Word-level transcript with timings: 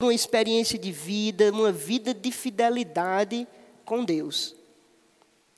uma 0.00 0.14
experiência 0.14 0.78
de 0.78 0.92
vida, 0.92 1.50
uma 1.50 1.72
vida 1.72 2.14
de 2.14 2.30
fidelidade 2.30 3.48
com 3.84 4.04
Deus. 4.04 4.54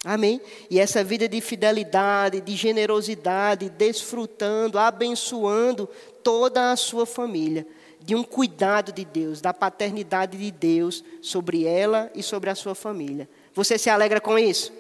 Amém? 0.02 0.40
E 0.70 0.80
essa 0.80 1.04
vida 1.04 1.28
de 1.28 1.42
fidelidade, 1.42 2.40
de 2.40 2.56
generosidade, 2.56 3.68
desfrutando, 3.68 4.79
abençoando 4.79 5.87
toda 6.22 6.72
a 6.72 6.76
sua 6.76 7.04
família, 7.04 7.66
de 8.00 8.14
um 8.14 8.22
cuidado 8.24 8.92
de 8.92 9.04
Deus, 9.04 9.42
da 9.42 9.53
paternidade 9.53 10.38
de 10.38 10.50
Deus 10.50 11.04
sobre 11.20 11.66
ela 11.66 12.11
e 12.14 12.22
sobre 12.22 12.48
a 12.48 12.54
sua 12.54 12.75
família. 12.75 13.29
Você 13.52 13.77
se 13.77 13.91
alegra 13.91 14.22
com 14.22 14.38
isso? 14.38 14.72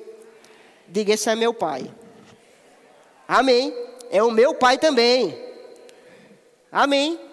Diga: 0.88 1.12
esse 1.12 1.28
é 1.28 1.34
meu 1.34 1.52
pai. 1.52 1.94
Amém. 3.28 3.74
É 4.10 4.22
o 4.22 4.30
meu 4.30 4.54
pai 4.54 4.78
também. 4.78 5.38
Amém. 6.72 7.29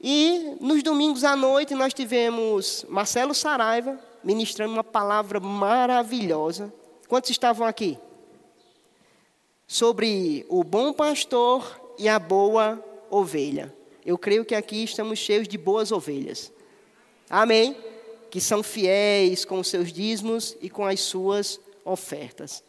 E 0.00 0.56
nos 0.60 0.82
domingos 0.82 1.24
à 1.24 1.34
noite 1.34 1.74
nós 1.74 1.92
tivemos 1.92 2.86
Marcelo 2.88 3.34
Saraiva 3.34 3.98
ministrando 4.22 4.72
uma 4.72 4.84
palavra 4.84 5.40
maravilhosa. 5.40 6.72
Quantos 7.08 7.30
estavam 7.30 7.66
aqui? 7.66 7.98
Sobre 9.66 10.46
o 10.48 10.62
bom 10.62 10.92
pastor 10.92 11.80
e 11.98 12.08
a 12.08 12.18
boa 12.18 12.82
ovelha. 13.10 13.74
Eu 14.06 14.16
creio 14.16 14.44
que 14.44 14.54
aqui 14.54 14.84
estamos 14.84 15.18
cheios 15.18 15.48
de 15.48 15.58
boas 15.58 15.90
ovelhas. 15.90 16.52
Amém? 17.28 17.76
Que 18.30 18.40
são 18.40 18.62
fiéis 18.62 19.44
com 19.44 19.58
os 19.58 19.68
seus 19.68 19.92
dízimos 19.92 20.56
e 20.60 20.70
com 20.70 20.86
as 20.86 21.00
suas 21.00 21.60
ofertas. 21.84 22.62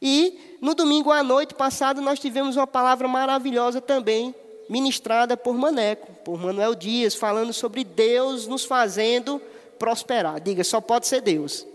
E 0.00 0.56
no 0.60 0.74
domingo 0.74 1.10
à 1.10 1.22
noite 1.22 1.54
passado 1.54 2.00
nós 2.00 2.18
tivemos 2.18 2.56
uma 2.56 2.66
palavra 2.66 3.06
maravilhosa 3.06 3.80
também 3.80 4.34
ministrada 4.68 5.36
por 5.36 5.54
Maneco, 5.54 6.12
por 6.24 6.38
Manuel 6.38 6.74
Dias, 6.74 7.14
falando 7.14 7.52
sobre 7.52 7.84
Deus 7.84 8.46
nos 8.46 8.64
fazendo 8.64 9.40
prosperar. 9.78 10.40
Diga, 10.40 10.62
só 10.62 10.80
pode 10.80 11.06
ser 11.06 11.20
Deus. 11.20 11.66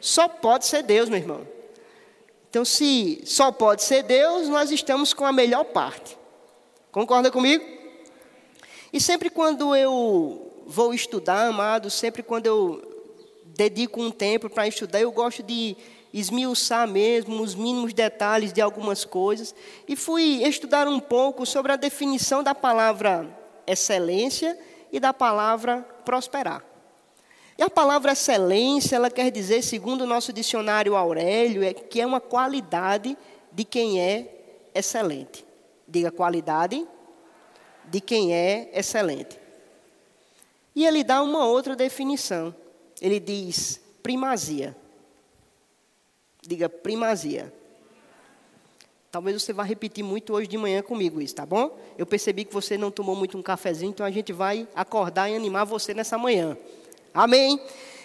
Só 0.00 0.28
pode 0.28 0.66
ser 0.66 0.82
Deus, 0.82 1.08
meu 1.08 1.18
irmão. 1.18 1.46
Então, 2.50 2.64
se 2.64 3.22
só 3.24 3.52
pode 3.52 3.82
ser 3.82 4.02
Deus, 4.02 4.48
nós 4.48 4.70
estamos 4.70 5.12
com 5.12 5.24
a 5.24 5.32
melhor 5.32 5.64
parte. 5.64 6.16
Concorda 6.90 7.30
comigo? 7.30 7.64
E 8.92 9.00
sempre 9.00 9.28
quando 9.28 9.76
eu 9.76 10.64
vou 10.66 10.94
estudar, 10.94 11.46
amado, 11.46 11.90
sempre 11.90 12.22
quando 12.22 12.46
eu 12.46 12.82
dedico 13.44 14.00
um 14.00 14.10
tempo 14.10 14.48
para 14.48 14.68
estudar, 14.68 15.00
eu 15.00 15.10
gosto 15.10 15.42
de 15.42 15.76
esmiuçar 16.12 16.88
mesmo 16.88 17.42
os 17.42 17.54
mínimos 17.54 17.92
detalhes 17.92 18.52
de 18.52 18.60
algumas 18.60 19.04
coisas 19.04 19.54
e 19.86 19.94
fui 19.94 20.42
estudar 20.42 20.88
um 20.88 20.98
pouco 20.98 21.44
sobre 21.44 21.72
a 21.72 21.76
definição 21.76 22.42
da 22.42 22.54
palavra 22.54 23.28
excelência 23.66 24.58
e 24.90 24.98
da 24.98 25.12
palavra 25.12 25.86
prosperar. 26.04 26.64
E 27.58 27.62
a 27.62 27.68
palavra 27.68 28.12
excelência, 28.12 28.96
ela 28.96 29.10
quer 29.10 29.30
dizer, 29.30 29.62
segundo 29.62 30.02
o 30.02 30.06
nosso 30.06 30.32
dicionário 30.32 30.94
Aurélio, 30.94 31.62
é 31.62 31.74
que 31.74 32.00
é 32.00 32.06
uma 32.06 32.20
qualidade 32.20 33.18
de 33.50 33.64
quem 33.64 34.00
é 34.00 34.68
excelente. 34.74 35.44
Diga 35.86 36.10
qualidade 36.10 36.86
de 37.84 38.00
quem 38.00 38.32
é 38.32 38.70
excelente. 38.72 39.38
E 40.74 40.86
ele 40.86 41.02
dá 41.02 41.20
uma 41.20 41.46
outra 41.46 41.74
definição. 41.74 42.54
Ele 43.00 43.18
diz 43.18 43.80
primazia. 44.02 44.76
Diga 46.48 46.66
primazia. 46.66 47.52
Talvez 49.10 49.42
você 49.42 49.52
vá 49.52 49.62
repetir 49.62 50.02
muito 50.02 50.32
hoje 50.32 50.48
de 50.48 50.56
manhã 50.56 50.80
comigo 50.80 51.20
isso, 51.20 51.34
tá 51.34 51.44
bom? 51.44 51.78
Eu 51.98 52.06
percebi 52.06 52.42
que 52.46 52.54
você 52.54 52.78
não 52.78 52.90
tomou 52.90 53.14
muito 53.14 53.36
um 53.36 53.42
cafezinho, 53.42 53.90
então 53.90 54.06
a 54.06 54.10
gente 54.10 54.32
vai 54.32 54.66
acordar 54.74 55.28
e 55.28 55.36
animar 55.36 55.64
você 55.64 55.92
nessa 55.92 56.16
manhã. 56.16 56.56
Amém? 57.12 57.60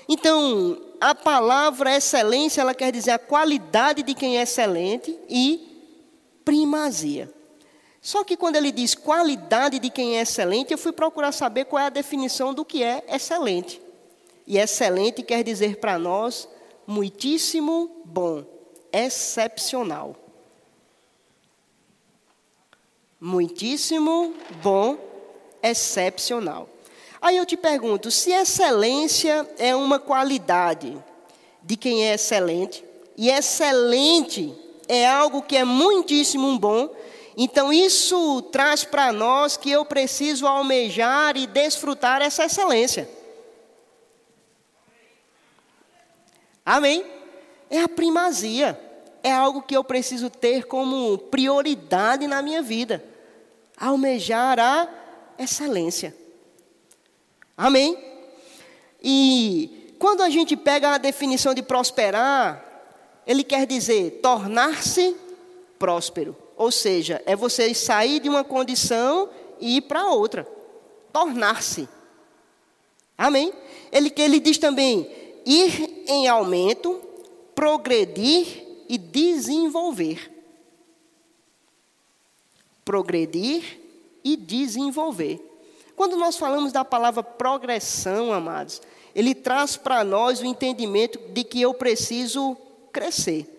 Então, 0.10 0.78
a 1.00 1.16
palavra 1.16 1.96
excelência, 1.96 2.60
ela 2.60 2.74
quer 2.74 2.92
dizer 2.92 3.12
a 3.12 3.18
qualidade 3.18 4.04
de 4.04 4.14
quem 4.14 4.38
é 4.38 4.42
excelente 4.42 5.18
e 5.30 5.96
primazia. 6.44 7.32
Só 8.02 8.26
que 8.26 8.36
quando 8.36 8.58
ele 8.58 8.74
diz 8.74 8.94
qualidade 8.94 9.80
de 9.80 9.90
quem 9.90 10.18
é 10.18 10.22
excelente, 10.22 10.74
eu 10.74 10.78
fui 10.78 10.92
procurar 10.92 11.32
saber 11.32 11.64
qual 11.64 11.82
é 11.82 11.86
a 11.86 11.90
definição 11.90 12.54
do 12.54 12.66
que 12.66 12.84
é 12.84 13.06
excelente. 13.08 13.82
E 14.46 14.58
excelente 14.58 15.24
quer 15.24 15.46
dizer 15.46 15.78
para 15.78 15.98
nós 15.98 16.50
muitíssimo 16.86 18.02
bom, 18.06 18.44
excepcional. 18.92 20.16
Muitíssimo 23.20 24.34
bom, 24.62 24.98
excepcional. 25.62 26.68
Aí 27.22 27.38
eu 27.38 27.46
te 27.46 27.56
pergunto: 27.56 28.12
se 28.12 28.32
excelência 28.32 29.50
é 29.58 29.76
uma 29.76 29.98
qualidade 29.98 31.02
de 31.62 31.78
quem 31.78 32.06
é 32.06 32.16
excelente, 32.16 32.84
e 33.16 33.30
excelente 33.30 34.54
é 34.88 35.08
algo 35.08 35.42
que 35.42 35.56
é 35.56 35.64
muitíssimo 35.64 36.60
bom, 36.60 36.90
então 37.38 37.72
isso 37.72 38.42
traz 38.52 38.84
para 38.84 39.12
nós 39.14 39.56
que 39.56 39.72
eu 39.72 39.86
preciso 39.86 40.46
almejar 40.46 41.38
e 41.38 41.48
desfrutar 41.48 42.22
essa 42.22 42.46
excelência. 42.46 43.10
Amém? 46.66 47.06
É 47.70 47.82
a 47.82 47.90
primazia. 47.90 48.80
É 49.22 49.32
algo 49.32 49.62
que 49.62 49.76
eu 49.76 49.84
preciso 49.84 50.30
ter 50.30 50.66
como 50.66 51.18
prioridade 51.18 52.28
na 52.28 52.42
minha 52.42 52.62
vida. 52.62 53.04
Almejar 53.78 54.60
a 54.60 54.88
excelência. 55.40 56.16
Amém? 57.58 57.98
E 59.02 59.96
quando 60.00 60.22
a 60.22 60.30
gente 60.30 60.56
pega 60.56 60.92
a 60.92 60.98
definição 60.98 61.54
de 61.54 61.62
prosperar, 61.62 62.64
ele 63.26 63.44
quer 63.44 63.66
dizer 63.66 64.20
tornar-se 64.22 65.16
próspero. 65.80 66.36
Ou 66.56 66.72
seja, 66.72 67.22
é 67.26 67.36
você 67.36 67.74
sair 67.74 68.20
de 68.20 68.30
uma 68.30 68.44
condição 68.44 69.30
e 69.60 69.78
ir 69.78 69.82
para 69.82 70.10
outra. 70.10 70.48
Tornar-se. 71.12 71.88
Amém? 73.18 73.54
Ele, 73.92 74.12
ele 74.18 74.40
diz 74.40 74.58
também: 74.58 75.10
ir 75.46 76.06
em 76.08 76.28
aumento, 76.28 77.02
progredir 77.56 78.64
e 78.90 78.98
desenvolver. 78.98 80.32
Progredir 82.84 83.80
e 84.24 84.36
desenvolver. 84.36 85.40
Quando 85.96 86.18
nós 86.18 86.38
falamos 86.38 86.72
da 86.72 86.84
palavra 86.84 87.24
progressão, 87.24 88.34
amados, 88.34 88.82
ele 89.16 89.36
traz 89.36 89.78
para 89.78 90.04
nós 90.04 90.42
o 90.42 90.46
entendimento 90.46 91.20
de 91.32 91.44
que 91.44 91.62
eu 91.62 91.74
preciso 91.74 92.58
crescer. 92.92 93.50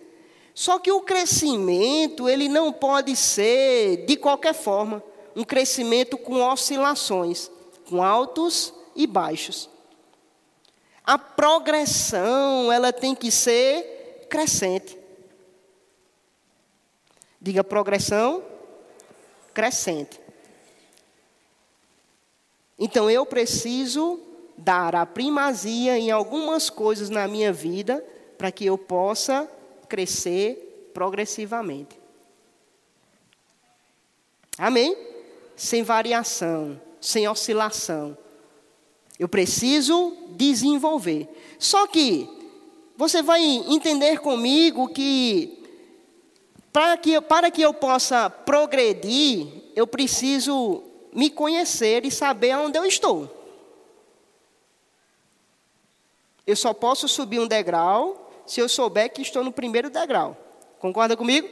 Só 0.53 0.79
que 0.79 0.91
o 0.91 1.01
crescimento, 1.01 2.29
ele 2.29 2.47
não 2.47 2.71
pode 2.71 3.15
ser 3.15 4.05
de 4.05 4.15
qualquer 4.15 4.53
forma, 4.53 5.03
um 5.35 5.43
crescimento 5.43 6.17
com 6.17 6.41
oscilações, 6.41 7.51
com 7.89 8.01
altos 8.01 8.73
e 8.95 9.05
baixos. 9.05 9.69
A 11.05 11.19
progressão, 11.19 12.71
ela 12.71 12.91
tem 12.91 13.13
que 13.13 13.29
ser 13.29 14.25
crescente. 14.27 14.97
Diga 17.39 17.63
progressão 17.63 18.43
crescente. 19.53 20.19
Então 22.77 23.09
eu 23.09 23.25
preciso 23.25 24.19
dar 24.57 24.95
a 24.95 25.05
primazia 25.05 25.97
em 25.97 26.09
algumas 26.11 26.69
coisas 26.69 27.09
na 27.09 27.27
minha 27.27 27.53
vida 27.53 28.03
para 28.37 28.51
que 28.51 28.65
eu 28.65 28.77
possa 28.77 29.49
crescer 29.87 30.91
progressivamente. 30.93 31.99
Amém? 34.57 34.97
Sem 35.55 35.83
variação, 35.83 36.81
sem 36.99 37.27
oscilação. 37.27 38.17
Eu 39.17 39.29
preciso 39.29 40.15
desenvolver. 40.31 41.27
Só 41.57 41.87
que 41.87 42.29
você 42.97 43.21
vai 43.21 43.41
entender 43.41 44.19
comigo 44.19 44.89
que 44.89 45.63
para 46.71 46.97
que, 46.97 47.21
para 47.21 47.49
que 47.49 47.61
eu 47.61 47.73
possa 47.73 48.29
progredir, 48.29 49.47
eu 49.75 49.87
preciso 49.87 50.83
me 51.13 51.29
conhecer 51.29 52.05
e 52.05 52.11
saber 52.11 52.57
onde 52.57 52.77
eu 52.77 52.85
estou. 52.85 53.31
Eu 56.45 56.55
só 56.55 56.73
posso 56.73 57.07
subir 57.07 57.39
um 57.39 57.47
degrau 57.47 58.29
se 58.45 58.59
eu 58.59 58.67
souber 58.67 59.11
que 59.11 59.21
estou 59.21 59.43
no 59.43 59.51
primeiro 59.51 59.89
degrau. 59.89 60.37
Concorda 60.79 61.15
comigo? 61.15 61.49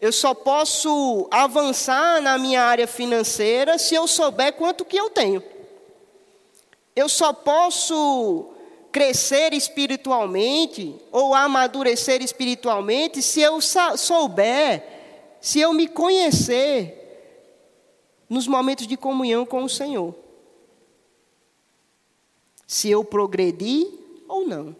Eu 0.00 0.12
só 0.12 0.32
posso 0.32 1.28
avançar 1.30 2.20
na 2.20 2.38
minha 2.38 2.62
área 2.62 2.86
financeira 2.86 3.78
se 3.78 3.94
eu 3.94 4.06
souber 4.06 4.52
quanto 4.52 4.84
que 4.84 4.96
eu 4.96 5.10
tenho. 5.10 5.42
Eu 6.94 7.08
só 7.08 7.32
posso 7.32 8.52
crescer 8.92 9.52
espiritualmente 9.52 10.94
ou 11.10 11.34
amadurecer 11.34 12.22
espiritualmente 12.22 13.20
se 13.20 13.40
eu 13.40 13.58
souber, 13.60 14.84
se 15.40 15.58
eu 15.58 15.72
me 15.72 15.88
conhecer 15.88 17.00
nos 18.28 18.46
momentos 18.46 18.86
de 18.86 18.96
comunhão 18.96 19.44
com 19.44 19.64
o 19.64 19.68
Senhor. 19.68 20.14
Se 22.66 22.88
eu 22.88 23.04
progredi 23.04 23.86
ou 24.28 24.46
não. 24.46 24.76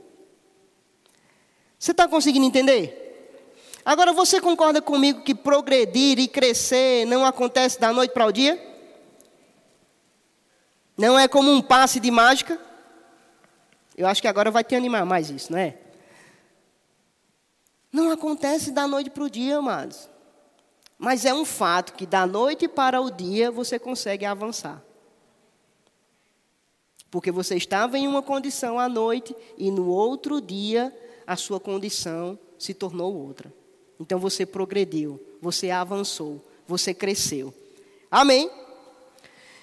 Você 1.78 1.90
está 1.90 2.06
conseguindo 2.08 2.46
entender? 2.46 3.00
Agora 3.84 4.12
você 4.12 4.40
concorda 4.40 4.80
comigo 4.80 5.22
que 5.22 5.34
progredir 5.34 6.18
e 6.18 6.28
crescer 6.28 7.04
não 7.04 7.26
acontece 7.26 7.78
da 7.78 7.92
noite 7.92 8.12
para 8.12 8.26
o 8.26 8.32
dia? 8.32 8.73
Não 10.96 11.18
é 11.18 11.26
como 11.26 11.50
um 11.50 11.60
passe 11.60 11.98
de 11.98 12.10
mágica? 12.10 12.60
Eu 13.96 14.06
acho 14.06 14.20
que 14.20 14.28
agora 14.28 14.50
vai 14.50 14.64
te 14.64 14.74
animar 14.74 15.04
mais 15.04 15.30
isso, 15.30 15.52
não 15.52 15.58
é? 15.58 15.78
Não 17.92 18.10
acontece 18.10 18.72
da 18.72 18.88
noite 18.88 19.10
para 19.10 19.24
o 19.24 19.30
dia, 19.30 19.58
amados. 19.58 20.08
Mas 20.98 21.24
é 21.24 21.34
um 21.34 21.44
fato 21.44 21.94
que 21.94 22.06
da 22.06 22.26
noite 22.26 22.66
para 22.66 23.00
o 23.00 23.10
dia 23.10 23.50
você 23.50 23.78
consegue 23.78 24.24
avançar. 24.24 24.82
Porque 27.10 27.30
você 27.30 27.56
estava 27.56 27.96
em 27.96 28.08
uma 28.08 28.22
condição 28.22 28.78
à 28.78 28.88
noite 28.88 29.34
e 29.56 29.70
no 29.70 29.88
outro 29.88 30.40
dia 30.40 30.92
a 31.26 31.36
sua 31.36 31.60
condição 31.60 32.38
se 32.58 32.74
tornou 32.74 33.14
outra. 33.14 33.52
Então 34.00 34.18
você 34.18 34.44
progrediu, 34.44 35.20
você 35.40 35.70
avançou, 35.70 36.44
você 36.66 36.92
cresceu. 36.92 37.54
Amém? 38.10 38.50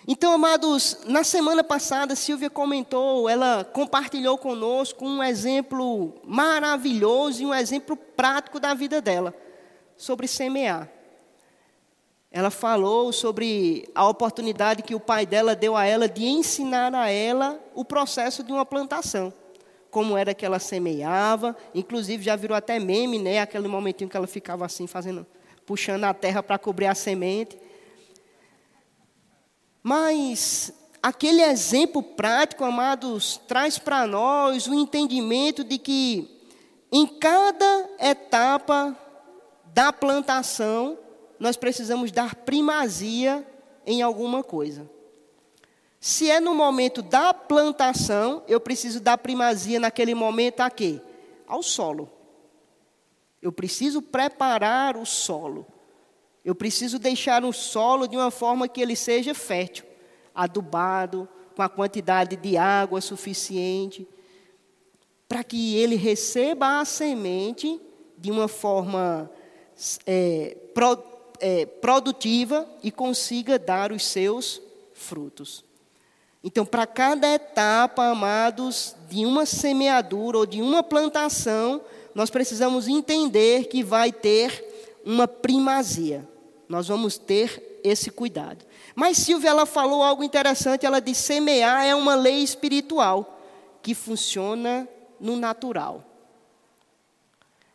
Então, 0.07 0.33
amados, 0.33 0.97
na 1.05 1.23
semana 1.23 1.63
passada, 1.63 2.15
Silvia 2.15 2.49
comentou, 2.49 3.29
ela 3.29 3.63
compartilhou 3.63 4.37
conosco 4.37 5.05
um 5.05 5.21
exemplo 5.21 6.15
maravilhoso 6.25 7.43
e 7.43 7.45
um 7.45 7.53
exemplo 7.53 7.95
prático 7.95 8.59
da 8.59 8.73
vida 8.73 8.99
dela, 8.99 9.33
sobre 9.95 10.27
semear. 10.27 10.89
Ela 12.31 12.49
falou 12.49 13.11
sobre 13.11 13.87
a 13.93 14.07
oportunidade 14.07 14.81
que 14.81 14.95
o 14.95 14.99
pai 14.99 15.25
dela 15.25 15.55
deu 15.55 15.75
a 15.75 15.85
ela 15.85 16.07
de 16.07 16.25
ensinar 16.25 16.95
a 16.95 17.09
ela 17.09 17.59
o 17.75 17.85
processo 17.85 18.43
de 18.43 18.51
uma 18.51 18.65
plantação 18.65 19.33
como 19.91 20.17
era 20.17 20.33
que 20.33 20.45
ela 20.45 20.57
semeava, 20.57 21.55
inclusive 21.75 22.23
já 22.23 22.35
virou 22.37 22.55
até 22.55 22.79
meme, 22.79 23.19
né? 23.19 23.39
Aquele 23.39 23.67
momentinho 23.67 24.09
que 24.09 24.15
ela 24.15 24.25
ficava 24.25 24.65
assim, 24.65 24.87
fazendo, 24.87 25.27
puxando 25.65 26.05
a 26.05 26.13
terra 26.13 26.41
para 26.41 26.57
cobrir 26.57 26.85
a 26.85 26.95
semente. 26.95 27.57
Mas 29.83 30.73
aquele 31.01 31.41
exemplo 31.41 32.03
prático, 32.03 32.63
amados, 32.63 33.39
traz 33.47 33.79
para 33.79 34.05
nós 34.05 34.67
o 34.67 34.73
entendimento 34.73 35.63
de 35.63 35.77
que 35.77 36.41
em 36.91 37.07
cada 37.07 37.89
etapa 37.99 38.97
da 39.73 39.93
plantação, 39.93 40.97
nós 41.39 41.55
precisamos 41.55 42.11
dar 42.11 42.35
primazia 42.35 43.47
em 43.85 44.01
alguma 44.01 44.43
coisa. 44.43 44.89
Se 45.99 46.29
é 46.29 46.39
no 46.39 46.53
momento 46.53 47.01
da 47.01 47.33
plantação, 47.33 48.43
eu 48.47 48.59
preciso 48.59 48.99
dar 48.99 49.17
primazia 49.17 49.79
naquele 49.79 50.13
momento 50.13 50.61
a 50.61 50.69
quê? 50.69 50.99
Ao 51.47 51.63
solo. 51.63 52.09
Eu 53.41 53.51
preciso 53.51 54.01
preparar 54.01 54.97
o 54.97 55.05
solo. 55.05 55.65
Eu 56.43 56.55
preciso 56.55 56.97
deixar 56.97 57.43
o 57.43 57.53
solo 57.53 58.07
de 58.07 58.15
uma 58.17 58.31
forma 58.31 58.67
que 58.67 58.81
ele 58.81 58.95
seja 58.95 59.33
fértil, 59.33 59.85
adubado, 60.33 61.27
com 61.55 61.61
a 61.61 61.69
quantidade 61.69 62.35
de 62.35 62.57
água 62.57 62.99
suficiente, 63.01 64.07
para 65.27 65.43
que 65.43 65.77
ele 65.77 65.95
receba 65.95 66.79
a 66.79 66.85
semente 66.85 67.79
de 68.17 68.31
uma 68.31 68.47
forma 68.47 69.29
é, 70.05 70.57
pro, 70.73 70.97
é, 71.39 71.65
produtiva 71.65 72.67
e 72.83 72.91
consiga 72.91 73.57
dar 73.59 73.91
os 73.91 74.05
seus 74.05 74.61
frutos. 74.93 75.63
Então, 76.43 76.65
para 76.65 76.87
cada 76.87 77.27
etapa, 77.33 78.05
amados, 78.05 78.95
de 79.07 79.25
uma 79.25 79.45
semeadura 79.45 80.39
ou 80.39 80.45
de 80.45 80.61
uma 80.61 80.81
plantação, 80.81 81.81
nós 82.15 82.29
precisamos 82.29 82.87
entender 82.87 83.65
que 83.65 83.83
vai 83.83 84.11
ter 84.11 84.99
uma 85.05 85.27
primazia. 85.27 86.27
Nós 86.71 86.87
vamos 86.87 87.17
ter 87.17 87.81
esse 87.83 88.09
cuidado. 88.09 88.65
Mas 88.95 89.17
Silvia 89.17 89.49
ela 89.49 89.65
falou 89.65 90.01
algo 90.01 90.23
interessante, 90.23 90.85
ela 90.85 91.01
disse: 91.01 91.23
semear 91.23 91.83
é 91.83 91.93
uma 91.93 92.15
lei 92.15 92.41
espiritual 92.41 93.37
que 93.81 93.93
funciona 93.93 94.87
no 95.19 95.35
natural. 95.35 96.01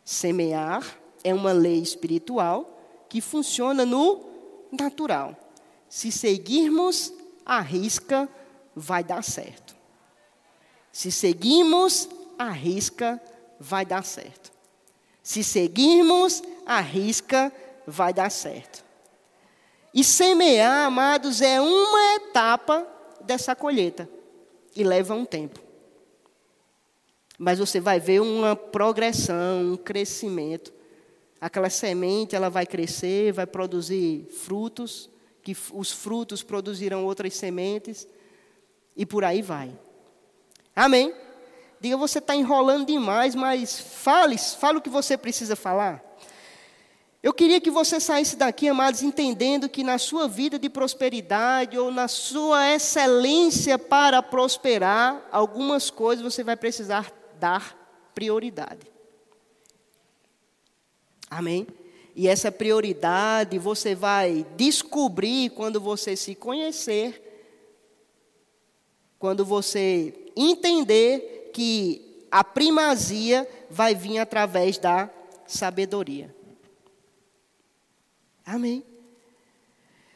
Semear 0.03 0.97
é 1.23 1.31
uma 1.31 1.51
lei 1.51 1.77
espiritual 1.79 2.75
que 3.07 3.21
funciona 3.21 3.85
no 3.85 4.25
natural. 4.71 5.37
Se 5.87 6.11
seguirmos 6.11 7.13
a 7.45 7.61
risca, 7.61 8.27
vai 8.75 9.03
dar 9.03 9.23
certo. 9.23 9.75
Se 10.91 11.11
seguimos 11.11 12.09
a 12.35 12.49
risca, 12.49 13.21
vai 13.59 13.85
dar 13.85 14.03
certo. 14.03 14.51
Se 15.21 15.43
seguirmos 15.43 16.41
a 16.65 16.79
risca, 16.79 17.53
vai 17.85 18.11
dar 18.11 18.31
certo. 18.31 18.86
E 19.97 20.03
semear, 20.03 20.85
amados, 20.85 21.41
é 21.41 21.59
uma 21.59 22.15
etapa 22.17 22.87
dessa 23.21 23.55
colheita. 23.55 24.07
E 24.75 24.83
leva 24.83 25.15
um 25.15 25.25
tempo. 25.25 25.59
Mas 27.35 27.57
você 27.57 27.79
vai 27.79 27.99
ver 27.99 28.21
uma 28.21 28.55
progressão, 28.55 29.73
um 29.73 29.75
crescimento. 29.75 30.71
Aquela 31.41 31.71
semente, 31.71 32.35
ela 32.35 32.47
vai 32.47 32.67
crescer, 32.67 33.31
vai 33.31 33.47
produzir 33.47 34.27
frutos, 34.29 35.09
que 35.41 35.57
os 35.73 35.91
frutos 35.91 36.43
produzirão 36.43 37.03
outras 37.03 37.33
sementes 37.33 38.07
e 38.95 39.03
por 39.03 39.23
aí 39.23 39.41
vai. 39.41 39.71
Amém? 40.75 41.11
Diga, 41.79 41.97
você 41.97 42.19
está 42.19 42.35
enrolando 42.35 42.85
demais, 42.85 43.33
mas 43.33 43.79
fale, 43.79 44.37
fale 44.37 44.77
o 44.77 44.81
que 44.81 44.91
você 44.91 45.17
precisa 45.17 45.55
falar. 45.55 46.06
Eu 47.27 47.33
queria 47.33 47.59
que 47.59 47.69
você 47.69 47.99
saísse 47.99 48.37
daqui, 48.37 48.69
amados, 48.69 49.01
entendendo 49.01 49.67
que 49.67 49.83
na 49.83 49.97
sua 49.97 50.29
vida 50.29 50.57
de 50.57 50.69
prosperidade 50.69 51.77
ou 51.77 51.91
na 51.91 52.07
sua 52.07 52.73
excelência 52.73 53.77
para 53.77 54.23
prosperar, 54.23 55.27
algumas 55.29 55.89
coisas 55.89 56.23
você 56.23 56.41
vai 56.41 56.55
precisar 56.55 57.11
dar 57.37 57.77
prioridade. 58.15 58.89
Amém? 61.29 61.67
E 62.15 62.29
essa 62.29 62.49
prioridade 62.49 63.59
você 63.59 63.93
vai 63.93 64.45
descobrir 64.55 65.49
quando 65.49 65.81
você 65.81 66.15
se 66.15 66.33
conhecer 66.33 67.21
quando 69.19 69.43
você 69.43 70.13
entender 70.33 71.51
que 71.53 72.25
a 72.31 72.41
primazia 72.41 73.45
vai 73.69 73.93
vir 73.93 74.19
através 74.19 74.77
da 74.77 75.09
sabedoria. 75.45 76.36
Amém. 78.47 78.81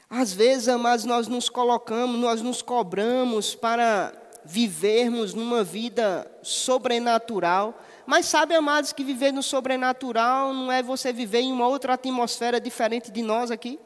Às 0.09 0.31
vezes, 0.31 0.69
amados, 0.69 1.03
nós 1.03 1.27
nos 1.27 1.49
colocamos, 1.49 2.17
nós 2.17 2.41
nos 2.41 2.61
cobramos 2.61 3.53
para 3.53 4.13
vivermos 4.45 5.33
numa 5.33 5.65
vida 5.65 6.31
sobrenatural. 6.41 7.77
Mas 8.05 8.27
sabe, 8.27 8.55
amados, 8.55 8.93
que 8.93 9.03
viver 9.03 9.33
no 9.33 9.43
sobrenatural 9.43 10.53
não 10.53 10.71
é 10.71 10.81
você 10.81 11.11
viver 11.11 11.41
em 11.41 11.51
uma 11.51 11.67
outra 11.67 11.95
atmosfera 11.95 12.59
diferente 12.59 13.11
de 13.11 13.21
nós 13.21 13.51
aqui? 13.51 13.77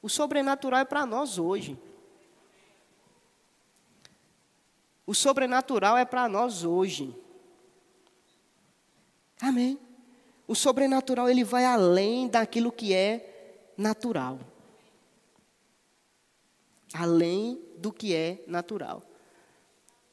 O 0.00 0.08
sobrenatural 0.08 0.80
é 0.80 0.84
para 0.86 1.04
nós 1.04 1.38
hoje. 1.38 1.78
O 5.06 5.14
sobrenatural 5.14 5.96
é 5.98 6.06
para 6.06 6.26
nós 6.26 6.64
hoje. 6.64 7.14
Amém. 9.42 9.78
O 10.46 10.54
sobrenatural 10.54 11.28
ele 11.28 11.42
vai 11.42 11.64
além 11.64 12.28
daquilo 12.28 12.70
que 12.70 12.94
é 12.94 13.72
natural. 13.76 14.38
Além 16.94 17.60
do 17.76 17.92
que 17.92 18.14
é 18.14 18.44
natural. 18.46 19.02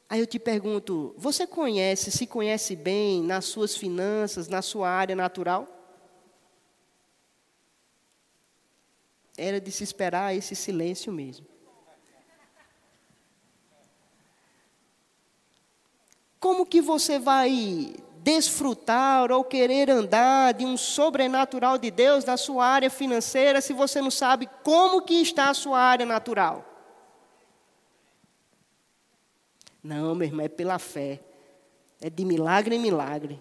Aí 0.08 0.20
eu 0.20 0.26
te 0.26 0.38
pergunto, 0.38 1.14
você 1.16 1.46
conhece, 1.46 2.10
se 2.10 2.26
conhece 2.26 2.76
bem 2.76 3.22
nas 3.22 3.46
suas 3.46 3.76
finanças, 3.76 4.48
na 4.48 4.60
sua 4.60 4.88
área 4.88 5.16
natural? 5.16 5.68
Era 9.36 9.60
de 9.60 9.72
se 9.72 9.82
esperar 9.82 10.34
esse 10.34 10.54
silêncio 10.54 11.12
mesmo. 11.12 11.46
Como 16.38 16.66
que 16.66 16.80
você 16.80 17.18
vai 17.18 17.96
desfrutar 18.24 19.30
ou 19.30 19.44
querer 19.44 19.90
andar 19.90 20.54
de 20.54 20.64
um 20.64 20.78
sobrenatural 20.78 21.76
de 21.76 21.90
Deus 21.90 22.24
na 22.24 22.38
sua 22.38 22.64
área 22.64 22.88
financeira 22.88 23.60
se 23.60 23.74
você 23.74 24.00
não 24.00 24.10
sabe 24.10 24.48
como 24.62 25.02
que 25.02 25.20
está 25.20 25.50
a 25.50 25.54
sua 25.54 25.78
área 25.78 26.06
natural? 26.06 26.64
Não, 29.82 30.14
meu 30.14 30.26
irmão, 30.26 30.46
é 30.46 30.48
pela 30.48 30.78
fé. 30.78 31.20
É 32.00 32.08
de 32.08 32.24
milagre 32.24 32.74
em 32.74 32.78
milagre. 32.78 33.40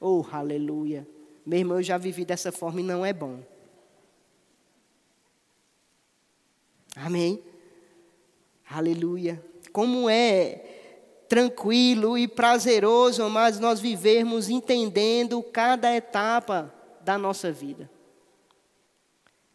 Oh, 0.00 0.24
aleluia. 0.32 1.06
Meu 1.44 1.58
irmão, 1.58 1.76
eu 1.76 1.82
já 1.82 1.98
vivi 1.98 2.24
dessa 2.24 2.50
forma 2.50 2.80
e 2.80 2.84
não 2.84 3.04
é 3.04 3.12
bom. 3.12 3.40
Amém? 6.96 7.44
Aleluia. 8.66 9.44
Como 9.70 10.08
é 10.08 10.73
tranquilo 11.34 12.16
e 12.16 12.28
prazeroso, 12.28 13.28
mas 13.28 13.58
nós 13.58 13.80
vivermos 13.80 14.48
entendendo 14.48 15.42
cada 15.42 15.92
etapa 15.92 16.72
da 17.00 17.18
nossa 17.18 17.50
vida. 17.50 17.90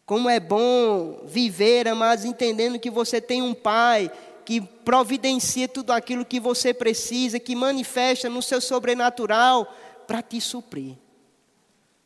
Como 0.04 0.28
é 0.28 0.38
bom 0.38 1.22
viver, 1.24 1.88
amados, 1.88 2.26
entendendo 2.26 2.78
que 2.78 2.90
você 2.90 3.18
tem 3.18 3.40
um 3.40 3.54
Pai 3.54 4.12
que 4.44 4.60
providencia 4.60 5.66
tudo 5.66 5.90
aquilo 5.92 6.22
que 6.22 6.38
você 6.38 6.74
precisa, 6.74 7.40
que 7.40 7.56
manifesta 7.56 8.28
no 8.28 8.42
seu 8.42 8.60
sobrenatural 8.60 9.74
para 10.06 10.20
te 10.20 10.38
suprir. 10.38 10.98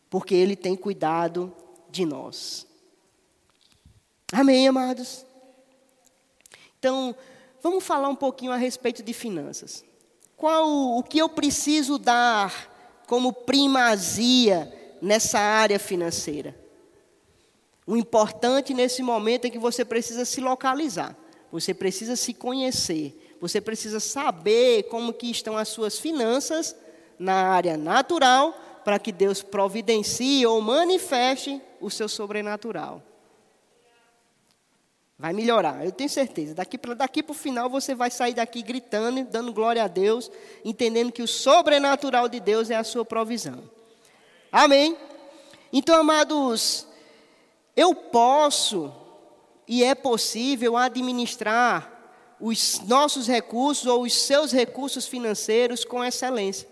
Porque 0.08 0.36
Ele 0.36 0.54
tem 0.54 0.76
cuidado 0.76 1.52
de 1.90 2.06
nós. 2.06 2.64
Amém, 4.32 4.68
amados? 4.68 5.26
Então, 6.78 7.16
vamos 7.64 7.82
falar 7.82 8.10
um 8.10 8.14
pouquinho 8.14 8.52
a 8.52 8.56
respeito 8.56 9.02
de 9.02 9.14
finanças. 9.14 9.82
Qual 10.36 10.98
o 10.98 11.02
que 11.02 11.16
eu 11.16 11.30
preciso 11.30 11.96
dar 11.96 13.02
como 13.06 13.32
primazia 13.32 14.70
nessa 15.00 15.38
área 15.38 15.78
financeira? 15.78 16.54
O 17.86 17.96
importante 17.96 18.74
nesse 18.74 19.02
momento 19.02 19.46
é 19.46 19.50
que 19.50 19.58
você 19.58 19.82
precisa 19.82 20.26
se 20.26 20.42
localizar. 20.42 21.16
Você 21.50 21.72
precisa 21.72 22.16
se 22.16 22.34
conhecer. 22.34 23.36
Você 23.40 23.62
precisa 23.62 23.98
saber 23.98 24.82
como 24.84 25.14
que 25.14 25.30
estão 25.30 25.56
as 25.56 25.68
suas 25.68 25.98
finanças 25.98 26.76
na 27.18 27.48
área 27.48 27.78
natural 27.78 28.52
para 28.84 28.98
que 28.98 29.10
Deus 29.10 29.42
providencie 29.42 30.44
ou 30.44 30.60
manifeste 30.60 31.62
o 31.80 31.88
seu 31.88 32.10
sobrenatural. 32.10 33.02
Vai 35.16 35.32
melhorar, 35.32 35.84
eu 35.84 35.92
tenho 35.92 36.10
certeza. 36.10 36.54
Daqui 36.54 36.76
para 36.76 36.94
daqui 36.94 37.24
o 37.26 37.34
final 37.34 37.70
você 37.70 37.94
vai 37.94 38.10
sair 38.10 38.34
daqui 38.34 38.62
gritando, 38.62 39.24
dando 39.24 39.52
glória 39.52 39.84
a 39.84 39.88
Deus, 39.88 40.30
entendendo 40.64 41.12
que 41.12 41.22
o 41.22 41.28
sobrenatural 41.28 42.28
de 42.28 42.40
Deus 42.40 42.68
é 42.68 42.74
a 42.74 42.84
sua 42.84 43.04
provisão. 43.04 43.62
Amém? 44.50 44.96
Então, 45.72 46.00
amados, 46.00 46.86
eu 47.76 47.94
posso 47.94 48.92
e 49.66 49.84
é 49.84 49.94
possível 49.94 50.76
administrar 50.76 51.92
os 52.40 52.80
nossos 52.80 53.26
recursos 53.28 53.86
ou 53.86 54.02
os 54.02 54.14
seus 54.14 54.52
recursos 54.52 55.06
financeiros 55.06 55.84
com 55.84 56.04
excelência, 56.04 56.68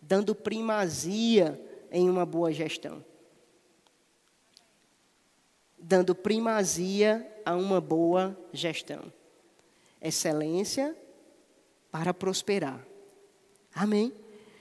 dando 0.00 0.34
primazia 0.34 1.60
em 1.90 2.08
uma 2.08 2.24
boa 2.24 2.52
gestão. 2.52 3.04
Dando 5.76 6.14
primazia 6.14 7.31
a 7.44 7.54
uma 7.54 7.80
boa 7.80 8.36
gestão. 8.52 9.12
Excelência 10.00 10.96
para 11.90 12.12
prosperar. 12.12 12.84
Amém? 13.74 14.12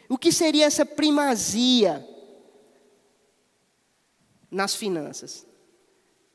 O 0.07 0.17
que 0.17 0.31
seria 0.31 0.65
essa 0.65 0.85
primazia 0.85 2.05
nas 4.49 4.75
finanças? 4.75 5.45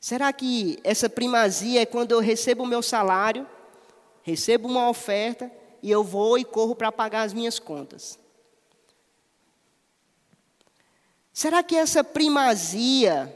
Será 0.01 0.33
que 0.33 0.79
essa 0.83 1.09
primazia 1.09 1.83
é 1.83 1.87
quando 1.87 2.13
eu 2.13 2.21
recebo 2.21 2.63
o 2.63 2.67
meu 2.67 2.83
salário, 2.83 3.47
recebo 4.23 4.69
uma 4.69 4.89
oferta 4.89 5.51
e 5.83 5.91
eu 5.91 6.03
vou 6.03 6.39
e 6.39 6.45
corro 6.45 6.75
para 6.75 6.93
pagar 6.93 7.23
as 7.23 7.33
minhas 7.33 7.59
contas? 7.59 8.19
Será 11.33 11.63
que 11.63 11.77
essa 11.77 12.03
primazia 12.03 13.35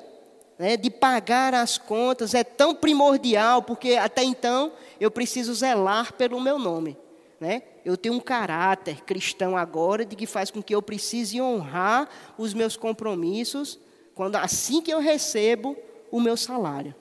né, 0.61 0.76
de 0.76 0.90
pagar 0.90 1.55
as 1.55 1.79
contas 1.79 2.35
é 2.35 2.45
tão 2.45 2.75
primordial, 2.75 3.62
porque 3.62 3.95
até 3.95 4.23
então 4.23 4.71
eu 5.00 5.11
preciso 5.11 5.55
zelar 5.55 6.12
pelo 6.12 6.38
meu 6.38 6.59
nome? 6.59 6.99
Né? 7.40 7.62
Eu 7.83 7.97
tenho 7.97 8.17
um 8.17 8.21
caráter 8.21 9.00
cristão 9.00 9.57
agora 9.57 10.05
de 10.05 10.14
que 10.14 10.26
faz 10.26 10.50
com 10.50 10.62
que 10.62 10.75
eu 10.75 10.83
precise 10.83 11.40
honrar 11.40 12.11
os 12.37 12.52
meus 12.52 12.76
compromissos 12.76 13.79
quando 14.14 14.37
assim 14.37 14.83
que 14.83 14.90
eu 14.90 14.99
recebo 15.00 15.79
o 16.11 16.21
meu 16.21 16.37
salário. 16.37 16.95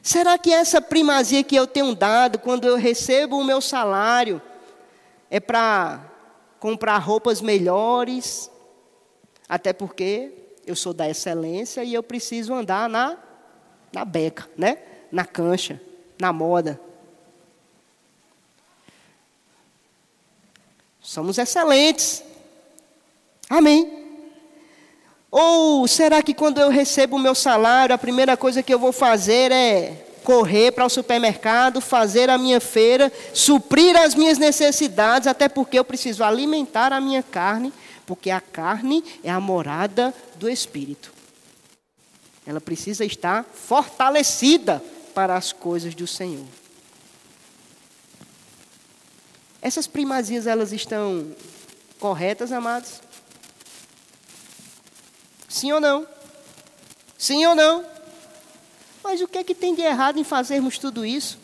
Será 0.00 0.38
que 0.38 0.50
essa 0.50 0.80
primazia 0.80 1.44
que 1.44 1.54
eu 1.54 1.66
tenho 1.66 1.94
dado 1.94 2.38
quando 2.38 2.64
eu 2.64 2.76
recebo 2.76 3.36
o 3.36 3.44
meu 3.44 3.60
salário 3.60 4.40
é 5.28 5.38
para 5.38 6.00
comprar 6.58 6.96
roupas 6.96 7.42
melhores? 7.42 8.50
Até 9.50 9.72
porque 9.72 10.30
eu 10.64 10.76
sou 10.76 10.94
da 10.94 11.10
excelência 11.10 11.82
e 11.82 11.92
eu 11.92 12.04
preciso 12.04 12.54
andar 12.54 12.88
na, 12.88 13.18
na 13.92 14.04
beca, 14.04 14.48
né? 14.56 14.78
na 15.10 15.24
cancha, 15.24 15.80
na 16.20 16.32
moda. 16.32 16.80
Somos 21.00 21.36
excelentes. 21.36 22.22
Amém. 23.48 23.98
Ou 25.28 25.88
será 25.88 26.22
que 26.22 26.32
quando 26.32 26.60
eu 26.60 26.68
recebo 26.68 27.16
o 27.16 27.18
meu 27.18 27.34
salário, 27.34 27.92
a 27.92 27.98
primeira 27.98 28.36
coisa 28.36 28.62
que 28.62 28.72
eu 28.72 28.78
vou 28.78 28.92
fazer 28.92 29.50
é 29.50 30.06
correr 30.22 30.70
para 30.70 30.84
o 30.84 30.90
supermercado, 30.90 31.80
fazer 31.80 32.30
a 32.30 32.38
minha 32.38 32.60
feira, 32.60 33.10
suprir 33.34 33.96
as 33.96 34.14
minhas 34.14 34.38
necessidades, 34.38 35.26
até 35.26 35.48
porque 35.48 35.76
eu 35.76 35.84
preciso 35.84 36.22
alimentar 36.22 36.92
a 36.92 37.00
minha 37.00 37.22
carne, 37.22 37.72
porque 38.10 38.28
a 38.28 38.40
carne 38.40 39.04
é 39.22 39.30
a 39.30 39.38
morada 39.38 40.12
do 40.34 40.50
espírito. 40.50 41.12
Ela 42.44 42.60
precisa 42.60 43.04
estar 43.04 43.44
fortalecida 43.44 44.82
para 45.14 45.36
as 45.36 45.52
coisas 45.52 45.94
do 45.94 46.08
Senhor. 46.08 46.44
Essas 49.62 49.86
primazias 49.86 50.48
elas 50.48 50.72
estão 50.72 51.30
corretas, 52.00 52.50
amados? 52.50 53.00
Sim 55.48 55.70
ou 55.70 55.80
não? 55.80 56.04
Sim 57.16 57.46
ou 57.46 57.54
não? 57.54 57.86
Mas 59.04 59.20
o 59.20 59.28
que 59.28 59.38
é 59.38 59.44
que 59.44 59.54
tem 59.54 59.72
de 59.72 59.82
errado 59.82 60.18
em 60.18 60.24
fazermos 60.24 60.78
tudo 60.78 61.06
isso? 61.06 61.38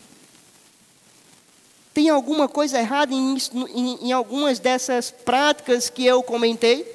Tem 1.97 2.09
alguma 2.09 2.47
coisa 2.47 2.77
errada 2.77 3.11
em, 3.11 3.35
em, 3.73 4.09
em 4.09 4.11
algumas 4.11 4.59
dessas 4.59 5.09
práticas 5.09 5.89
que 5.89 6.05
eu 6.05 6.21
comentei? 6.21 6.85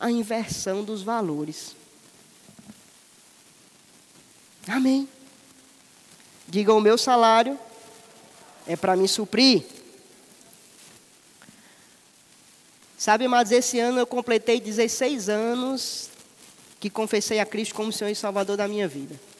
A 0.00 0.10
inversão 0.10 0.82
dos 0.82 1.02
valores. 1.02 1.76
Amém. 4.66 5.06
Diga: 6.48 6.72
o 6.72 6.80
meu 6.80 6.96
salário 6.96 7.60
é 8.66 8.74
para 8.74 8.96
me 8.96 9.06
suprir 9.06 9.66
Sabe, 12.96 13.28
mas 13.28 13.52
esse 13.52 13.78
ano 13.78 13.98
eu 13.98 14.06
completei 14.06 14.58
16 14.58 15.28
anos 15.28 16.08
que 16.80 16.88
confessei 16.88 17.38
a 17.38 17.44
Cristo 17.44 17.74
como 17.74 17.92
Senhor 17.92 18.10
e 18.10 18.14
Salvador 18.14 18.56
da 18.56 18.66
minha 18.66 18.88
vida. 18.88 19.33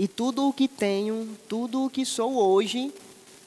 E 0.00 0.08
tudo 0.08 0.48
o 0.48 0.52
que 0.54 0.66
tenho, 0.66 1.28
tudo 1.46 1.84
o 1.84 1.90
que 1.90 2.06
sou 2.06 2.32
hoje, 2.32 2.90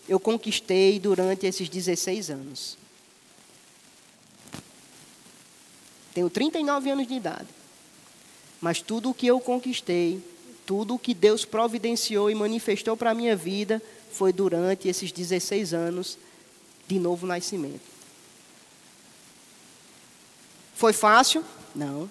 eu 0.08 0.20
conquistei 0.20 1.00
durante 1.00 1.48
esses 1.48 1.68
16 1.68 2.30
anos. 2.30 2.78
Tenho 6.14 6.30
39 6.30 6.92
anos 6.92 7.08
de 7.08 7.16
idade. 7.16 7.48
Mas 8.62 8.84
tudo 8.84 9.10
o 9.10 9.16
que 9.16 9.26
eu 9.26 9.40
conquistei, 9.40 10.24
tudo 10.64 10.94
o 10.94 11.00
que 11.00 11.16
Deus 11.16 11.44
providenciou 11.44 12.30
e 12.30 12.36
manifestou 12.36 12.96
para 12.96 13.10
a 13.10 13.16
minha 13.16 13.36
vida, 13.36 13.82
foi 14.12 14.32
durante 14.32 14.88
esses 14.88 15.12
16 15.12 15.74
anos 15.74 16.20
de 16.88 17.00
novo 17.00 17.26
nascimento. 17.26 17.82
Foi 20.76 20.94
fácil? 20.94 21.44
Não. 21.76 22.08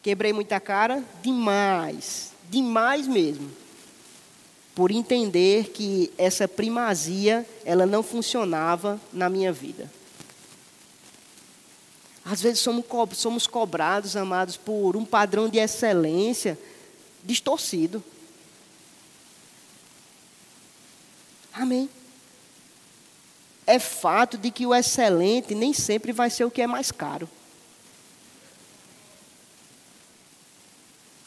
Quebrei 0.00 0.32
muita 0.32 0.60
cara? 0.60 1.04
Demais. 1.20 2.37
Demais 2.48 3.06
mesmo. 3.06 3.50
Por 4.74 4.90
entender 4.90 5.70
que 5.70 6.12
essa 6.16 6.46
primazia, 6.46 7.46
ela 7.64 7.84
não 7.84 8.02
funcionava 8.02 9.00
na 9.12 9.28
minha 9.28 9.52
vida. 9.52 9.90
Às 12.24 12.40
vezes 12.42 12.60
somos, 12.60 12.84
co 12.86 13.08
somos 13.12 13.46
cobrados, 13.46 14.14
amados, 14.14 14.56
por 14.56 14.96
um 14.96 15.04
padrão 15.04 15.48
de 15.48 15.58
excelência 15.58 16.58
distorcido. 17.24 18.04
Amém. 21.52 21.88
É 23.66 23.78
fato 23.78 24.38
de 24.38 24.50
que 24.50 24.66
o 24.66 24.74
excelente 24.74 25.54
nem 25.54 25.72
sempre 25.72 26.12
vai 26.12 26.30
ser 26.30 26.44
o 26.44 26.50
que 26.50 26.62
é 26.62 26.66
mais 26.66 26.92
caro. 26.92 27.28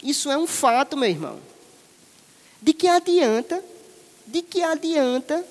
Isso 0.01 0.31
é 0.31 0.37
um 0.37 0.47
fato, 0.47 0.97
meu 0.97 1.09
irmão. 1.09 1.39
De 2.61 2.73
que 2.73 2.87
adianta, 2.87 3.63
de 4.25 4.41
que 4.41 4.61
adianta 4.63 5.45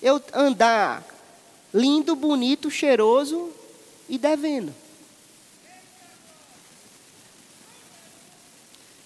eu 0.00 0.20
andar 0.32 1.04
lindo, 1.72 2.14
bonito, 2.14 2.70
cheiroso 2.70 3.50
e 4.08 4.18
devendo? 4.18 4.74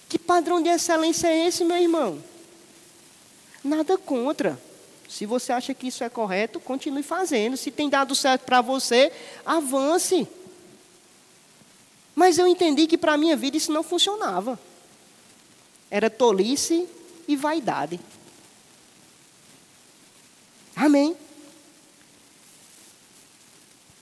Que 0.09 0.17
padrão 0.17 0.61
de 0.61 0.69
excelência 0.69 1.27
é 1.27 1.47
esse, 1.47 1.63
meu 1.65 1.77
irmão? 1.77 2.21
Nada 3.63 3.97
contra. 3.97 4.59
Se 5.07 5.25
você 5.25 5.51
acha 5.51 5.73
que 5.73 5.87
isso 5.87 6.03
é 6.03 6.09
correto, 6.09 6.59
continue 6.59 7.03
fazendo. 7.03 7.57
Se 7.57 7.71
tem 7.71 7.89
dado 7.89 8.15
certo 8.15 8.43
para 8.43 8.61
você, 8.61 9.11
avance. 9.45 10.27
Mas 12.17 12.39
eu 12.39 12.47
entendi 12.47 12.87
que 12.87 12.97
para 12.97 13.13
a 13.13 13.17
minha 13.17 13.37
vida 13.37 13.57
isso 13.57 13.71
não 13.71 13.83
funcionava. 13.83 14.59
Era 15.87 16.09
tolice 16.09 16.89
e 17.27 17.35
vaidade. 17.35 17.99
Amém. 20.75 21.15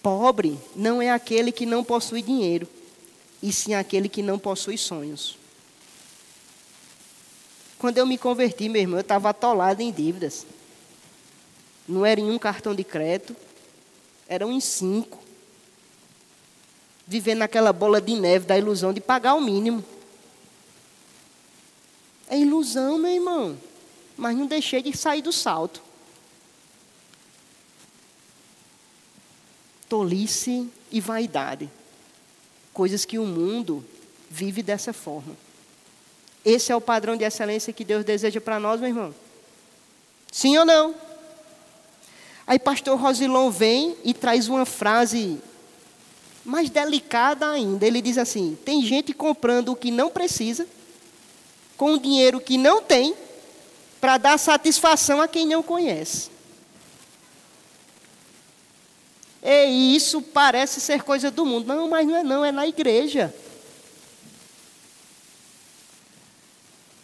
Pobre 0.02 0.58
não 0.74 1.02
é 1.02 1.12
aquele 1.12 1.52
que 1.52 1.66
não 1.66 1.84
possui 1.84 2.22
dinheiro, 2.22 2.70
e 3.44 3.52
sim 3.52 3.74
aquele 3.74 4.08
que 4.08 4.22
não 4.22 4.40
possui 4.40 4.78
sonhos. 4.78 5.38
Quando 7.78 7.98
eu 7.98 8.06
me 8.06 8.18
converti, 8.18 8.70
meu 8.70 8.82
irmão, 8.82 9.00
eu 9.00 9.02
estava 9.02 9.28
atolado 9.28 9.82
em 9.82 9.92
dívidas. 9.92 10.48
Não 11.86 12.06
era 12.06 12.22
em 12.22 12.32
um 12.32 12.40
cartão 12.40 12.74
de 12.74 12.86
crédito, 12.86 13.36
eram 14.26 14.54
em 14.54 14.62
cinco. 14.62 15.25
Vivendo 17.08 17.40
naquela 17.40 17.72
bola 17.72 18.02
de 18.02 18.16
neve 18.16 18.46
da 18.46 18.58
ilusão 18.58 18.92
de 18.92 19.00
pagar 19.00 19.36
o 19.36 19.42
mínimo. 19.42 19.84
É 22.28 22.38
ilusão, 22.38 22.98
meu 22.98 23.12
irmão. 23.12 23.58
Mas 24.18 24.36
não 24.36 24.48
deixei 24.48 24.82
de 24.82 24.96
sair 24.98 25.22
do 25.22 25.32
salto. 25.32 25.82
Tolice 29.88 30.70
e 30.92 31.00
vaidade. 31.00 31.70
Coisas 32.74 33.06
que 33.06 33.20
o 33.20 33.26
mundo 33.26 33.86
vive 34.30 34.64
dessa 34.64 34.92
forma. 34.92 35.36
Esse 36.44 36.72
é 36.72 36.76
o 36.76 36.82
padrão 36.82 37.16
de 37.16 37.24
excelência 37.24 37.74
que 37.74 37.84
Deus 37.84 38.04
deseja 38.04 38.42
para 38.42 38.60
nós, 38.60 38.80
meu 38.80 38.90
irmão. 38.90 39.16
Sim 40.32 40.58
ou 40.58 40.66
não? 40.66 40.94
Aí 42.46 42.60
pastor 42.60 43.00
Rosilon 43.00 43.50
vem 43.50 43.96
e 44.04 44.14
traz 44.14 44.48
uma 44.48 44.66
frase 44.66 45.40
mais 46.46 46.70
delicada 46.70 47.50
ainda. 47.50 47.86
Ele 47.86 48.02
diz 48.02 48.18
assim: 48.18 48.58
tem 48.64 48.82
gente 48.84 49.14
comprando 49.14 49.70
o 49.70 49.76
que 49.76 49.92
não 49.92 50.10
precisa, 50.10 50.68
com 51.76 51.94
o 51.94 52.00
dinheiro 52.00 52.40
que 52.40 52.58
não 52.58 52.82
tem, 52.82 53.16
para 54.00 54.18
dar 54.18 54.38
satisfação 54.38 55.20
a 55.20 55.28
quem 55.28 55.46
não 55.46 55.62
conhece. 55.62 56.30
E 59.44 59.96
isso 59.96 60.22
parece 60.22 60.80
ser 60.80 61.04
coisa 61.04 61.30
do 61.30 61.46
mundo. 61.46 61.68
Não, 61.68 61.90
mas 61.90 62.08
não 62.08 62.16
é 62.16 62.24
não, 62.24 62.46
é 62.46 62.52
na 62.52 62.66
igreja. 62.68 63.34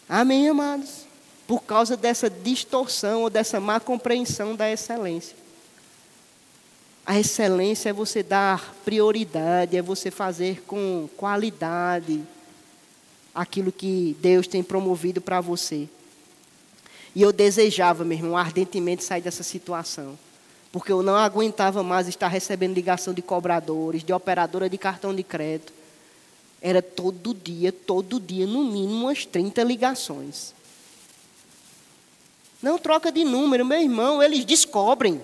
Amém, 0.08 0.50
amados? 0.50 1.12
por 1.52 1.64
causa 1.64 1.98
dessa 1.98 2.30
distorção 2.30 3.24
ou 3.24 3.30
dessa 3.30 3.60
má 3.60 3.78
compreensão 3.78 4.56
da 4.56 4.72
excelência. 4.72 5.36
A 7.06 7.20
excelência 7.20 7.90
é 7.90 7.94
você 7.94 8.22
dar 8.22 8.76
prioridade, 8.86 9.76
é 9.76 9.82
você 9.82 10.12
fazer 10.12 10.62
com 10.68 11.10
qualidade 11.18 12.22
aquilo 13.34 13.72
que 13.72 14.16
Deus 14.20 14.48
tem 14.48 14.62
promovido 14.62 15.20
para 15.20 15.42
você. 15.42 15.88
E 17.16 17.22
eu 17.22 17.32
desejava, 17.34 18.06
meu 18.06 18.18
irmão, 18.18 18.38
ardentemente 18.38 19.04
sair 19.04 19.22
dessa 19.22 19.44
situação. 19.44 20.18
Porque 20.72 20.92
eu 20.92 21.02
não 21.02 21.16
aguentava 21.16 21.84
mais 21.84 22.08
estar 22.08 22.28
recebendo 22.28 22.74
ligação 22.74 23.14
de 23.14 23.22
cobradores, 23.22 24.04
de 24.04 24.14
operadora 24.14 24.70
de 24.70 24.78
cartão 24.78 25.14
de 25.14 25.24
crédito. 25.24 25.74
Era 26.62 26.82
todo 26.82 27.34
dia, 27.34 27.72
todo 27.72 28.20
dia, 28.20 28.46
no 28.46 28.64
mínimo 28.64 29.06
umas 29.06 29.26
30 29.26 29.64
ligações. 29.64 30.54
Não 32.62 32.78
troca 32.78 33.12
de 33.12 33.26
número, 33.26 33.66
meu 33.66 33.82
irmão, 33.82 34.22
eles 34.22 34.46
descobrem. 34.46 35.20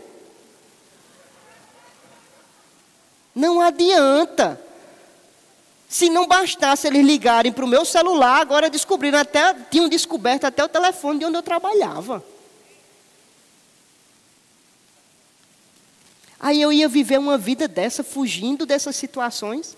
Não 3.38 3.62
adianta. 3.62 4.60
Se 5.88 6.10
não 6.10 6.26
bastasse 6.26 6.88
eles 6.88 7.06
ligarem 7.06 7.52
para 7.52 7.64
o 7.64 7.68
meu 7.68 7.86
celular, 7.86 8.42
agora 8.42 8.68
descobriram 8.68 9.20
até, 9.20 9.54
tinham 9.70 9.88
descoberto 9.88 10.46
até 10.46 10.64
o 10.64 10.68
telefone 10.68 11.20
de 11.20 11.26
onde 11.26 11.38
eu 11.38 11.44
trabalhava. 11.44 12.26
Aí 16.40 16.60
eu 16.60 16.74
ia 16.74 16.88
viver 16.88 17.20
uma 17.20 17.38
vida 17.38 17.68
dessa, 17.68 18.04
fugindo 18.04 18.66
dessas 18.66 18.96
situações. 18.96 19.78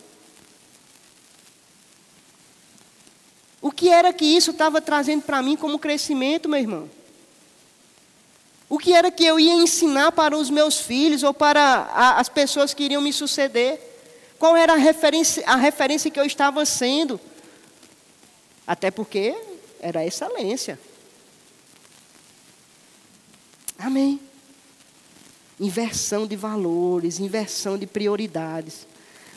O 3.62 3.74
que 3.74 3.90
era 3.90 4.14
que 4.14 4.26
isso 4.26 4.52
estava 4.52 4.80
trazendo 4.80 5.24
para 5.24 5.42
mim 5.42 5.58
como 5.58 5.78
crescimento, 5.78 6.48
meu 6.48 6.60
irmão? 6.62 6.90
O 8.70 8.78
que 8.78 8.94
era 8.94 9.10
que 9.10 9.26
eu 9.26 9.40
ia 9.40 9.54
ensinar 9.54 10.12
para 10.12 10.38
os 10.38 10.52
meus 10.52 10.80
filhos 10.80 11.24
ou 11.24 11.34
para 11.34 11.60
a, 11.92 12.20
as 12.20 12.30
pessoas 12.30 12.72
que 12.72 12.84
iriam 12.84 13.02
me 13.02 13.12
suceder? 13.12 13.82
Qual 14.38 14.56
era 14.56 14.74
a 14.74 14.78
referência, 14.78 15.44
a 15.48 15.56
referência 15.56 16.12
que 16.12 16.20
eu 16.20 16.24
estava 16.24 16.64
sendo? 16.66 17.20
Até 18.68 18.92
porque 18.92 19.36
era 19.80 20.06
excelência. 20.06 20.80
Amém. 23.78 24.20
Inversão 25.60 26.28
de 26.28 26.36
valores, 26.36 27.20
inversão 27.20 27.76
de 27.76 27.88
prioridades. 27.88 28.88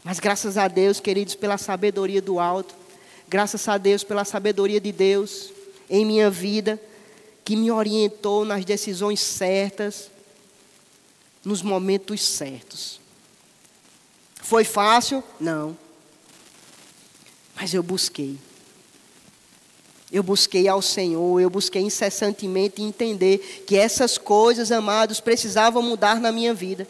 Mas 0.04 0.20
graças 0.20 0.58
a 0.58 0.68
Deus, 0.68 1.00
queridos, 1.00 1.34
pela 1.34 1.56
sabedoria 1.56 2.20
do 2.20 2.38
alto, 2.38 2.74
graças 3.26 3.66
a 3.66 3.78
Deus 3.78 4.04
pela 4.04 4.26
sabedoria 4.26 4.80
de 4.80 4.92
Deus 4.92 5.52
em 5.88 6.04
minha 6.04 6.28
vida, 6.28 6.78
que 7.44 7.56
me 7.56 7.70
orientou 7.70 8.44
nas 8.44 8.64
decisões 8.64 9.20
certas, 9.20 10.10
nos 11.44 11.62
momentos 11.62 12.22
certos. 12.22 13.00
Foi 14.40 14.64
fácil? 14.64 15.22
Não. 15.40 15.76
Mas 17.56 17.74
eu 17.74 17.82
busquei. 17.82 18.38
Eu 20.10 20.22
busquei 20.22 20.68
ao 20.68 20.82
Senhor, 20.82 21.40
eu 21.40 21.48
busquei 21.48 21.80
incessantemente 21.80 22.82
entender 22.82 23.64
que 23.66 23.76
essas 23.76 24.18
coisas, 24.18 24.70
amados, 24.70 25.20
precisavam 25.20 25.82
mudar 25.82 26.20
na 26.20 26.30
minha 26.30 26.52
vida. 26.52 26.86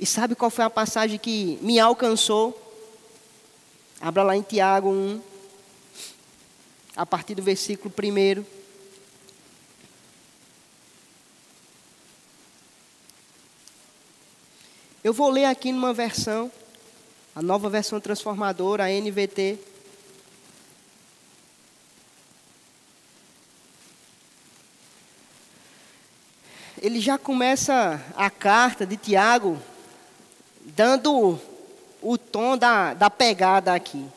E 0.00 0.04
sabe 0.04 0.34
qual 0.34 0.50
foi 0.50 0.64
a 0.64 0.70
passagem 0.70 1.18
que 1.18 1.56
me 1.62 1.78
alcançou? 1.78 2.60
Abra 4.00 4.24
lá 4.24 4.36
em 4.36 4.42
Tiago 4.42 4.90
1, 4.90 5.20
a 6.96 7.06
partir 7.06 7.36
do 7.36 7.42
versículo 7.42 7.94
1. 7.96 8.63
Eu 15.04 15.12
vou 15.12 15.28
ler 15.28 15.44
aqui 15.44 15.70
numa 15.70 15.92
versão, 15.92 16.50
a 17.36 17.42
nova 17.42 17.68
versão 17.68 18.00
transformadora, 18.00 18.84
a 18.84 18.88
NVT. 18.88 19.58
Ele 26.80 27.00
já 27.00 27.18
começa 27.18 28.02
a 28.16 28.30
carta 28.30 28.86
de 28.86 28.96
Tiago 28.96 29.60
dando 30.58 31.38
o 32.00 32.16
tom 32.16 32.56
da, 32.56 32.94
da 32.94 33.10
pegada 33.10 33.74
aqui. 33.74 34.08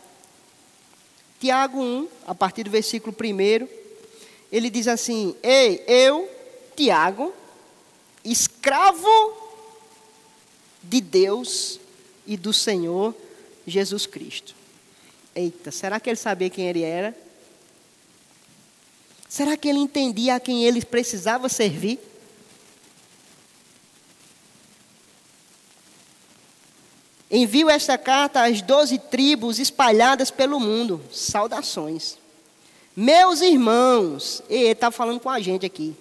Tiago 1.38 1.82
1, 1.84 2.08
a 2.28 2.34
partir 2.34 2.64
do 2.64 2.72
versículo 2.72 3.14
1, 3.14 3.68
ele 4.50 4.70
diz 4.70 4.88
assim: 4.88 5.36
Ei, 5.44 5.84
eu, 5.86 6.30
Tiago, 6.78 7.34
escravo 8.24 9.47
de 10.90 11.02
Deus 11.02 11.80
e 12.26 12.38
do 12.38 12.54
Senhor 12.54 13.16
Jesus 13.66 14.06
Cristo. 14.06 14.56
Eita, 15.36 15.72
será 15.72 16.00
que 16.00 16.10
ele 16.10 16.18
sabia 16.18 16.50
quem 16.50 16.68
ele 16.68 16.82
era? 16.82 17.16
Será 19.30 19.58
que 19.58 19.68
ele 19.68 19.80
entendia 19.80 20.36
a 20.36 20.40
quem 20.40 20.64
ele 20.64 20.84
precisava 20.84 21.50
servir? 21.50 22.00
Envio 27.30 27.70
esta 27.70 27.98
carta 27.98 28.46
às 28.46 28.62
doze 28.62 28.98
tribos 28.98 29.60
espalhadas 29.60 30.32
pelo 30.32 30.60
mundo. 30.60 31.02
Saudações. 31.12 32.18
Meus 32.96 33.42
irmãos, 33.42 34.42
ele 34.50 34.70
está 34.70 34.90
falando 34.90 35.20
com 35.20 35.30
a 35.30 35.40
gente 35.40 35.66
aqui. 35.66 35.94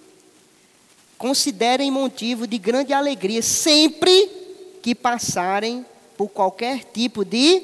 Considerem 1.17 1.91
motivo 1.91 2.47
de 2.47 2.57
grande 2.57 2.93
alegria 2.93 3.41
sempre 3.41 4.36
que 4.81 4.95
passarem 4.95 5.85
por 6.17 6.29
qualquer 6.29 6.83
tipo 6.83 7.23
de 7.23 7.61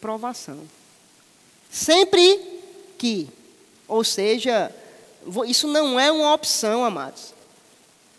provação. 0.00 0.60
Sempre 1.70 2.40
que, 2.98 3.28
ou 3.88 4.04
seja, 4.04 4.74
isso 5.46 5.66
não 5.68 5.98
é 5.98 6.12
uma 6.12 6.34
opção, 6.34 6.84
amados. 6.84 7.32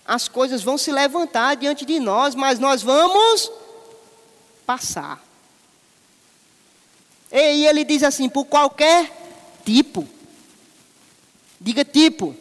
As 0.06 0.28
coisas 0.28 0.64
vão 0.64 0.78
se 0.78 0.92
levantar 0.92 1.56
diante 1.56 1.86
de 1.86 2.00
nós, 2.00 2.36
mas 2.36 2.60
nós 2.60 2.82
vamos 2.82 3.52
passar. 4.66 5.24
E 7.32 7.66
ele 7.66 7.84
diz 7.84 8.04
assim: 8.04 8.30
por 8.30 8.46
qualquer 8.46 9.12
tipo. 9.66 10.08
Diga 11.60 11.86
tipo. 11.86 12.36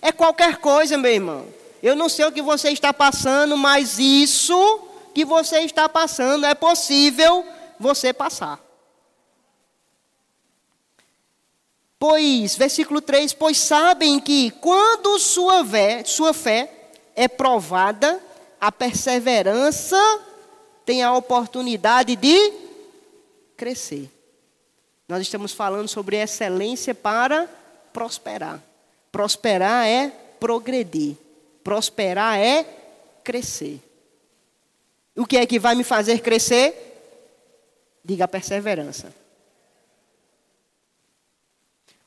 É 0.00 0.12
qualquer 0.12 0.58
coisa, 0.58 0.96
meu 0.96 1.12
irmão. 1.12 1.46
Eu 1.82 1.94
não 1.94 2.08
sei 2.08 2.24
o 2.24 2.32
que 2.32 2.42
você 2.42 2.70
está 2.70 2.92
passando, 2.92 3.56
mas 3.56 3.98
isso 3.98 4.87
que 5.18 5.24
você 5.24 5.62
está 5.62 5.88
passando 5.88 6.46
é 6.46 6.54
possível 6.54 7.44
você 7.76 8.12
passar. 8.12 8.60
Pois, 11.98 12.54
versículo 12.54 13.00
3: 13.00 13.32
Pois 13.32 13.58
sabem 13.58 14.20
que 14.20 14.52
quando 14.52 15.18
sua 15.18 15.64
fé, 15.64 16.04
sua 16.04 16.32
fé 16.32 16.72
é 17.16 17.26
provada, 17.26 18.22
a 18.60 18.70
perseverança 18.70 19.98
tem 20.84 21.02
a 21.02 21.12
oportunidade 21.12 22.14
de 22.14 22.52
crescer. 23.56 24.08
Nós 25.08 25.22
estamos 25.22 25.52
falando 25.52 25.88
sobre 25.88 26.16
excelência 26.16 26.94
para 26.94 27.48
prosperar. 27.92 28.62
Prosperar 29.10 29.84
é 29.84 30.10
progredir. 30.38 31.16
Prosperar 31.64 32.38
é 32.38 32.64
crescer. 33.24 33.82
O 35.18 35.26
que 35.26 35.36
é 35.36 35.44
que 35.44 35.58
vai 35.58 35.74
me 35.74 35.82
fazer 35.82 36.20
crescer? 36.20 36.84
Diga 38.04 38.26
a 38.26 38.28
perseverança. 38.28 39.12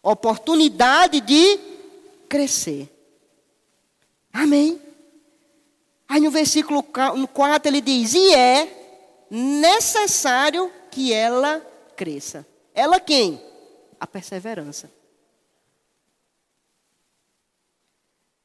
Oportunidade 0.02 1.20
de 1.20 1.60
crescer. 2.30 2.90
Amém? 4.32 4.82
Aí 6.08 6.22
no 6.22 6.32
versículo 6.32 6.82
4 6.82 7.70
ele 7.70 7.82
diz: 7.82 8.14
E 8.14 8.34
é 8.34 9.26
necessário 9.30 10.72
que 10.90 11.12
ela 11.12 11.60
cresça. 11.98 12.48
Ela 12.74 12.98
quem? 12.98 13.44
A 14.00 14.08
perseverança. 14.08 14.90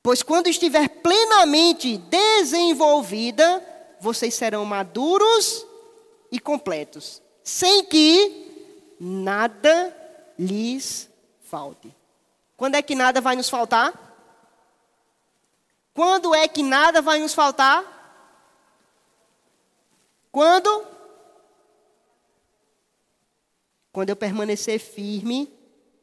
Pois 0.03 0.25
quando 0.25 0.49
estiver 0.49 0.89
plenamente 0.89 1.99
desenvolvida, 1.99 3.76
vocês 4.07 4.35
serão 4.35 4.65
maduros 4.65 5.67
e 6.31 6.39
completos, 6.39 7.21
sem 7.43 7.85
que 7.85 8.95
nada 9.01 9.95
lhes 10.39 11.11
falte. 11.41 11.93
Quando 12.57 12.77
é 12.77 12.83
que 12.83 12.95
nada 12.95 13.21
vai 13.21 13.35
nos 13.35 13.51
faltar? 13.51 13.93
Quando 15.93 16.35
é 16.37 16.47
que 16.47 16.63
nada 16.63 17.03
vai 17.03 17.19
nos 17.19 17.35
faltar? 17.35 17.83
Quando? 20.31 20.87
Quando 23.93 24.11
eu 24.11 24.17
permanecer 24.17 24.79
firme 24.79 25.53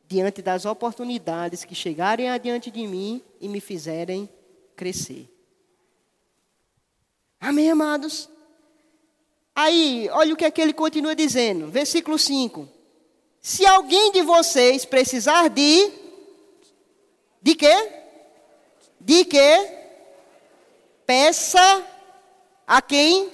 diante 0.08 0.42
das 0.42 0.66
oportunidades 0.66 1.64
que 1.64 1.74
chegarem 1.74 2.30
adiante 2.30 2.70
de 2.70 2.86
mim 2.86 3.24
e 3.40 3.48
me 3.48 3.62
fizerem 3.62 4.30
crescer. 4.76 5.33
Amém, 7.44 7.70
amados? 7.70 8.30
Aí, 9.54 10.08
olha 10.14 10.34
o 10.34 10.38
que 10.38 10.46
é 10.46 10.50
que 10.50 10.62
ele 10.62 10.72
continua 10.72 11.14
dizendo, 11.14 11.68
versículo 11.68 12.18
5. 12.18 12.70
Se 13.42 13.66
alguém 13.66 14.14
de 14.14 14.22
vocês 14.22 14.86
precisar 14.86 15.50
de. 15.50 15.92
De 17.42 17.54
quê? 17.54 17.92
De 18.98 19.26
quê? 19.26 19.78
Peça 21.06 21.86
a 22.66 22.82
quem? 22.82 23.30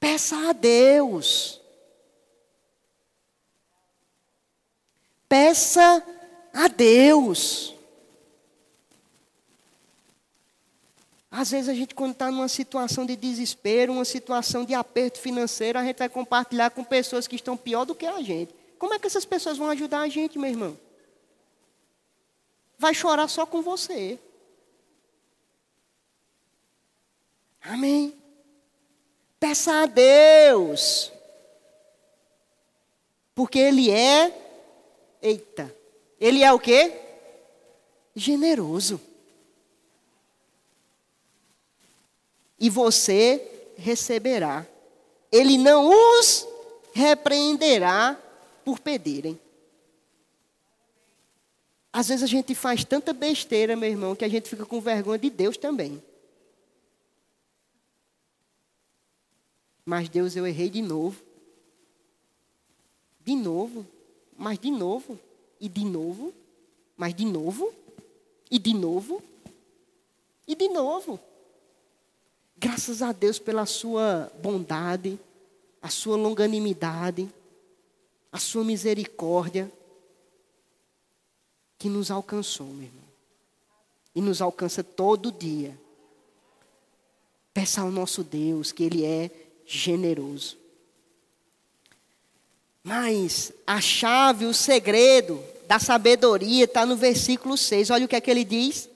Peça 0.00 0.48
a 0.48 0.52
Deus. 0.52 1.60
Peça 5.28 6.04
a 6.52 6.66
Deus. 6.66 7.77
Às 11.30 11.50
vezes 11.50 11.68
a 11.68 11.74
gente, 11.74 11.94
quando 11.94 12.12
está 12.12 12.30
numa 12.30 12.48
situação 12.48 13.04
de 13.04 13.14
desespero, 13.14 13.92
uma 13.92 14.04
situação 14.04 14.64
de 14.64 14.74
aperto 14.74 15.18
financeiro, 15.18 15.78
a 15.78 15.84
gente 15.84 15.98
vai 15.98 16.08
compartilhar 16.08 16.70
com 16.70 16.82
pessoas 16.82 17.26
que 17.26 17.36
estão 17.36 17.56
pior 17.56 17.84
do 17.84 17.94
que 17.94 18.06
a 18.06 18.20
gente. 18.22 18.54
Como 18.78 18.94
é 18.94 18.98
que 18.98 19.06
essas 19.06 19.24
pessoas 19.24 19.58
vão 19.58 19.68
ajudar 19.70 20.00
a 20.00 20.08
gente, 20.08 20.38
meu 20.38 20.50
irmão? 20.50 20.78
Vai 22.78 22.94
chorar 22.94 23.28
só 23.28 23.44
com 23.44 23.60
você. 23.60 24.18
Amém. 27.60 28.14
Peça 29.38 29.82
a 29.82 29.86
Deus. 29.86 31.12
Porque 33.34 33.58
Ele 33.58 33.90
é 33.90 34.48
Eita. 35.20 35.74
Ele 36.20 36.42
é 36.42 36.52
o 36.52 36.58
quê? 36.58 36.92
Generoso. 38.14 39.00
E 42.58 42.68
você 42.68 43.72
receberá. 43.76 44.66
Ele 45.30 45.58
não 45.58 45.90
os 45.90 46.46
repreenderá 46.92 48.20
por 48.64 48.80
pedirem. 48.80 49.38
Às 51.92 52.08
vezes 52.08 52.22
a 52.22 52.26
gente 52.26 52.54
faz 52.54 52.84
tanta 52.84 53.12
besteira, 53.12 53.76
meu 53.76 53.88
irmão, 53.88 54.14
que 54.14 54.24
a 54.24 54.28
gente 54.28 54.48
fica 54.48 54.64
com 54.64 54.80
vergonha 54.80 55.18
de 55.18 55.30
Deus 55.30 55.56
também. 55.56 56.02
Mas 59.84 60.08
Deus, 60.08 60.36
eu 60.36 60.46
errei 60.46 60.68
de 60.68 60.82
novo. 60.82 61.22
De 63.24 63.34
novo 63.34 63.86
mas 64.38 64.56
de 64.56 64.70
novo, 64.70 65.18
e 65.60 65.68
de 65.68 65.84
novo, 65.84 66.32
mas 66.96 67.12
de 67.12 67.24
novo, 67.24 67.74
e 68.48 68.56
de 68.56 68.72
novo, 68.72 69.20
e 70.46 70.54
de 70.54 70.68
novo. 70.68 71.18
Graças 72.58 73.02
a 73.02 73.12
Deus 73.12 73.38
pela 73.38 73.66
sua 73.66 74.32
bondade, 74.42 75.18
a 75.80 75.88
sua 75.88 76.16
longanimidade, 76.16 77.28
a 78.32 78.38
sua 78.38 78.64
misericórdia, 78.64 79.70
que 81.78 81.88
nos 81.88 82.10
alcançou, 82.10 82.66
meu 82.66 82.86
irmão. 82.86 83.04
E 84.14 84.20
nos 84.20 84.42
alcança 84.42 84.82
todo 84.82 85.30
dia. 85.30 85.78
Peça 87.54 87.80
ao 87.80 87.90
nosso 87.90 88.24
Deus 88.24 88.72
que 88.72 88.82
Ele 88.82 89.04
é 89.04 89.30
generoso. 89.64 90.58
Mas 92.82 93.52
a 93.66 93.80
chave, 93.80 94.46
o 94.46 94.54
segredo 94.54 95.40
da 95.68 95.78
sabedoria 95.78 96.64
está 96.64 96.86
no 96.86 96.96
versículo 96.96 97.56
6. 97.56 97.90
Olha 97.90 98.06
o 98.06 98.08
que 98.08 98.16
é 98.16 98.20
que 98.20 98.30
ele 98.30 98.44
diz. 98.44 98.88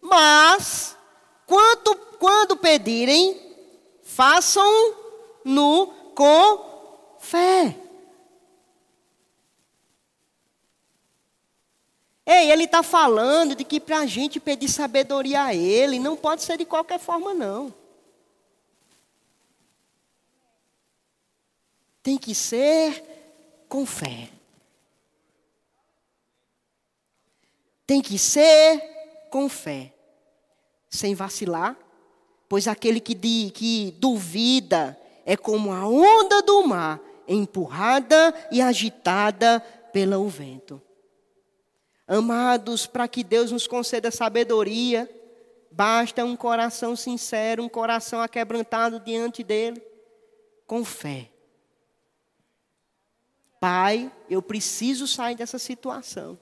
Mas, 0.00 0.96
quanto, 1.44 1.94
quando 2.22 2.56
pedirem, 2.56 3.36
façam-no 4.04 5.88
com 6.14 7.16
fé. 7.18 7.76
Ei, 12.24 12.52
ele 12.52 12.62
está 12.62 12.80
falando 12.84 13.56
de 13.56 13.64
que 13.64 13.80
para 13.80 13.98
a 13.98 14.06
gente 14.06 14.38
pedir 14.38 14.68
sabedoria 14.68 15.42
a 15.42 15.52
ele, 15.52 15.98
não 15.98 16.16
pode 16.16 16.44
ser 16.44 16.56
de 16.56 16.64
qualquer 16.64 17.00
forma, 17.00 17.34
não. 17.34 17.74
Tem 22.04 22.16
que 22.16 22.36
ser 22.36 23.02
com 23.68 23.84
fé. 23.84 24.30
Tem 27.84 28.00
que 28.00 28.16
ser 28.16 28.80
com 29.28 29.48
fé, 29.48 29.92
sem 30.88 31.16
vacilar, 31.16 31.76
pois 32.52 32.68
aquele 32.68 33.00
que, 33.00 33.14
di, 33.14 33.50
que 33.50 33.96
duvida 33.98 34.94
é 35.24 35.38
como 35.38 35.72
a 35.72 35.88
onda 35.88 36.42
do 36.42 36.62
mar, 36.66 37.00
empurrada 37.26 38.34
e 38.50 38.60
agitada 38.60 39.58
pelo 39.90 40.28
vento. 40.28 40.78
Amados, 42.06 42.86
para 42.86 43.08
que 43.08 43.24
Deus 43.24 43.50
nos 43.50 43.66
conceda 43.66 44.10
sabedoria, 44.10 45.10
basta 45.70 46.26
um 46.26 46.36
coração 46.36 46.94
sincero, 46.94 47.62
um 47.62 47.70
coração 47.70 48.20
aquebrantado 48.20 49.00
diante 49.00 49.42
dEle, 49.42 49.82
com 50.66 50.84
fé. 50.84 51.30
Pai, 53.58 54.12
eu 54.28 54.42
preciso 54.42 55.06
sair 55.06 55.36
dessa 55.36 55.58
situação. 55.58 56.38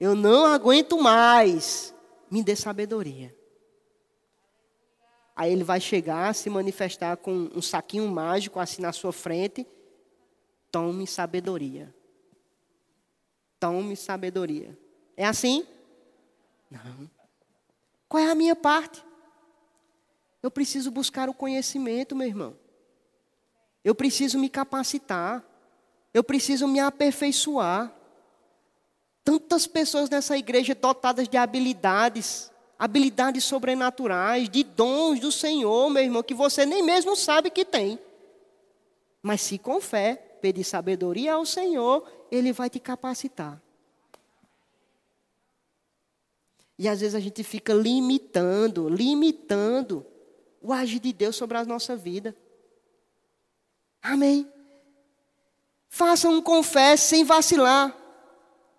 Eu 0.00 0.14
não 0.14 0.46
aguento 0.46 0.96
mais. 0.96 1.94
Me 2.30 2.42
dê 2.42 2.56
sabedoria. 2.56 3.35
Aí 5.36 5.52
ele 5.52 5.62
vai 5.62 5.78
chegar, 5.78 6.34
se 6.34 6.48
manifestar 6.48 7.18
com 7.18 7.50
um 7.54 7.60
saquinho 7.60 8.08
mágico 8.08 8.58
assim 8.58 8.80
na 8.80 8.90
sua 8.90 9.12
frente. 9.12 9.66
Tome 10.72 11.06
sabedoria. 11.06 11.94
Tome 13.60 13.94
sabedoria. 13.96 14.78
É 15.14 15.26
assim? 15.26 15.66
Não. 16.70 17.10
Qual 18.08 18.22
é 18.22 18.30
a 18.30 18.34
minha 18.34 18.56
parte? 18.56 19.04
Eu 20.42 20.50
preciso 20.50 20.90
buscar 20.90 21.28
o 21.28 21.34
conhecimento, 21.34 22.16
meu 22.16 22.26
irmão. 22.26 22.56
Eu 23.84 23.94
preciso 23.94 24.38
me 24.38 24.48
capacitar. 24.48 25.44
Eu 26.14 26.24
preciso 26.24 26.66
me 26.66 26.80
aperfeiçoar. 26.80 27.94
Tantas 29.22 29.66
pessoas 29.66 30.08
nessa 30.08 30.36
igreja 30.38 30.74
dotadas 30.74 31.28
de 31.28 31.36
habilidades, 31.36 32.50
habilidades 32.78 33.44
sobrenaturais, 33.44 34.48
de 34.48 34.62
dons 34.62 35.20
do 35.20 35.32
Senhor, 35.32 35.88
meu 35.90 36.02
irmão, 36.02 36.22
que 36.22 36.34
você 36.34 36.66
nem 36.66 36.82
mesmo 36.82 37.16
sabe 37.16 37.50
que 37.50 37.64
tem. 37.64 37.98
Mas 39.22 39.40
se 39.40 39.58
com 39.58 39.80
fé, 39.80 40.16
pedir 40.40 40.64
sabedoria 40.64 41.34
ao 41.34 41.46
Senhor, 41.46 42.08
Ele 42.30 42.52
vai 42.52 42.68
te 42.70 42.78
capacitar. 42.78 43.60
E 46.78 46.88
às 46.88 47.00
vezes 47.00 47.14
a 47.14 47.20
gente 47.20 47.42
fica 47.42 47.72
limitando, 47.72 48.88
limitando 48.88 50.04
o 50.60 50.72
agir 50.72 51.00
de 51.00 51.12
Deus 51.12 51.34
sobre 51.34 51.56
a 51.56 51.64
nossa 51.64 51.96
vida. 51.96 52.36
Amém. 54.02 54.46
Faça 55.88 56.28
um 56.28 56.42
confesse 56.42 57.08
sem 57.08 57.24
vacilar. 57.24 57.96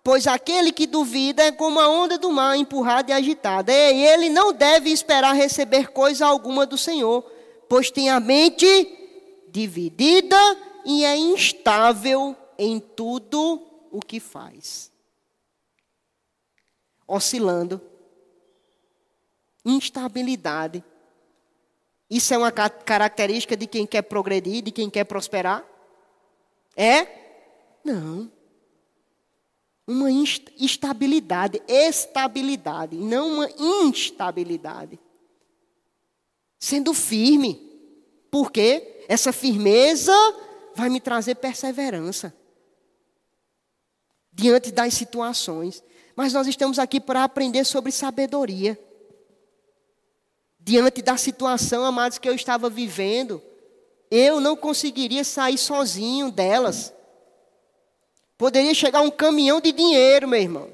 Pois 0.02 0.26
aquele 0.26 0.72
que 0.72 0.86
duvida 0.86 1.42
é 1.42 1.52
como 1.52 1.80
a 1.80 1.88
onda 1.88 2.16
do 2.16 2.30
mar, 2.30 2.56
empurrada 2.56 3.10
e 3.10 3.14
agitada. 3.14 3.72
E 3.72 4.04
ele 4.04 4.28
não 4.28 4.52
deve 4.52 4.90
esperar 4.90 5.34
receber 5.34 5.88
coisa 5.92 6.26
alguma 6.26 6.64
do 6.64 6.78
Senhor, 6.78 7.22
pois 7.68 7.90
tem 7.90 8.08
a 8.08 8.20
mente 8.20 8.66
dividida 9.48 10.36
e 10.84 11.04
é 11.04 11.16
instável 11.16 12.36
em 12.58 12.80
tudo 12.80 13.62
o 13.90 14.00
que 14.00 14.20
faz. 14.20 14.90
Oscilando. 17.06 17.80
Instabilidade. 19.64 20.82
Isso 22.08 22.32
é 22.32 22.38
uma 22.38 22.50
característica 22.50 23.56
de 23.56 23.66
quem 23.66 23.86
quer 23.86 24.02
progredir, 24.02 24.62
de 24.62 24.70
quem 24.70 24.88
quer 24.88 25.04
prosperar? 25.04 25.62
É? 26.74 27.06
Não. 27.84 28.30
Uma 29.88 30.10
instabilidade, 30.10 31.62
estabilidade, 31.66 32.94
não 32.94 33.32
uma 33.32 33.50
instabilidade. 33.58 35.00
Sendo 36.58 36.92
firme. 36.92 37.66
Porque 38.30 39.04
essa 39.08 39.32
firmeza 39.32 40.12
vai 40.74 40.90
me 40.90 41.00
trazer 41.00 41.36
perseverança 41.36 42.34
diante 44.38 44.70
das 44.70 44.94
situações. 44.94 45.82
Mas 46.14 46.32
nós 46.32 46.46
estamos 46.46 46.78
aqui 46.78 47.00
para 47.00 47.24
aprender 47.24 47.64
sobre 47.64 47.90
sabedoria. 47.90 48.78
Diante 50.60 51.00
da 51.00 51.16
situação, 51.16 51.84
amados, 51.84 52.18
que 52.18 52.28
eu 52.28 52.34
estava 52.34 52.68
vivendo, 52.68 53.42
eu 54.10 54.40
não 54.40 54.56
conseguiria 54.56 55.24
sair 55.24 55.56
sozinho 55.56 56.30
delas. 56.30 56.92
Poderia 58.38 58.72
chegar 58.72 59.00
um 59.00 59.10
caminhão 59.10 59.60
de 59.60 59.72
dinheiro, 59.72 60.28
meu 60.28 60.40
irmão. 60.40 60.70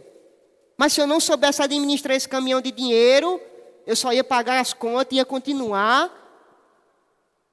Mas 0.77 0.92
se 0.92 1.00
eu 1.00 1.07
não 1.07 1.18
soubesse 1.18 1.62
administrar 1.62 2.14
esse 2.14 2.29
caminhão 2.29 2.61
de 2.61 2.70
dinheiro, 2.70 3.40
eu 3.87 3.96
só 3.96 4.12
ia 4.12 4.22
pagar 4.22 4.61
as 4.61 4.74
contas 4.74 5.12
e 5.12 5.16
ia 5.16 5.24
continuar 5.24 6.12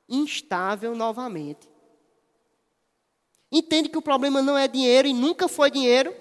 instável 0.10 0.94
novamente. 0.94 1.70
Entende 3.50 3.88
que 3.88 3.98
o 3.98 4.02
problema 4.02 4.42
não 4.42 4.58
é 4.58 4.68
dinheiro 4.68 5.08
e 5.08 5.14
nunca 5.14 5.48
foi 5.48 5.72
dinheiro? 5.72 6.14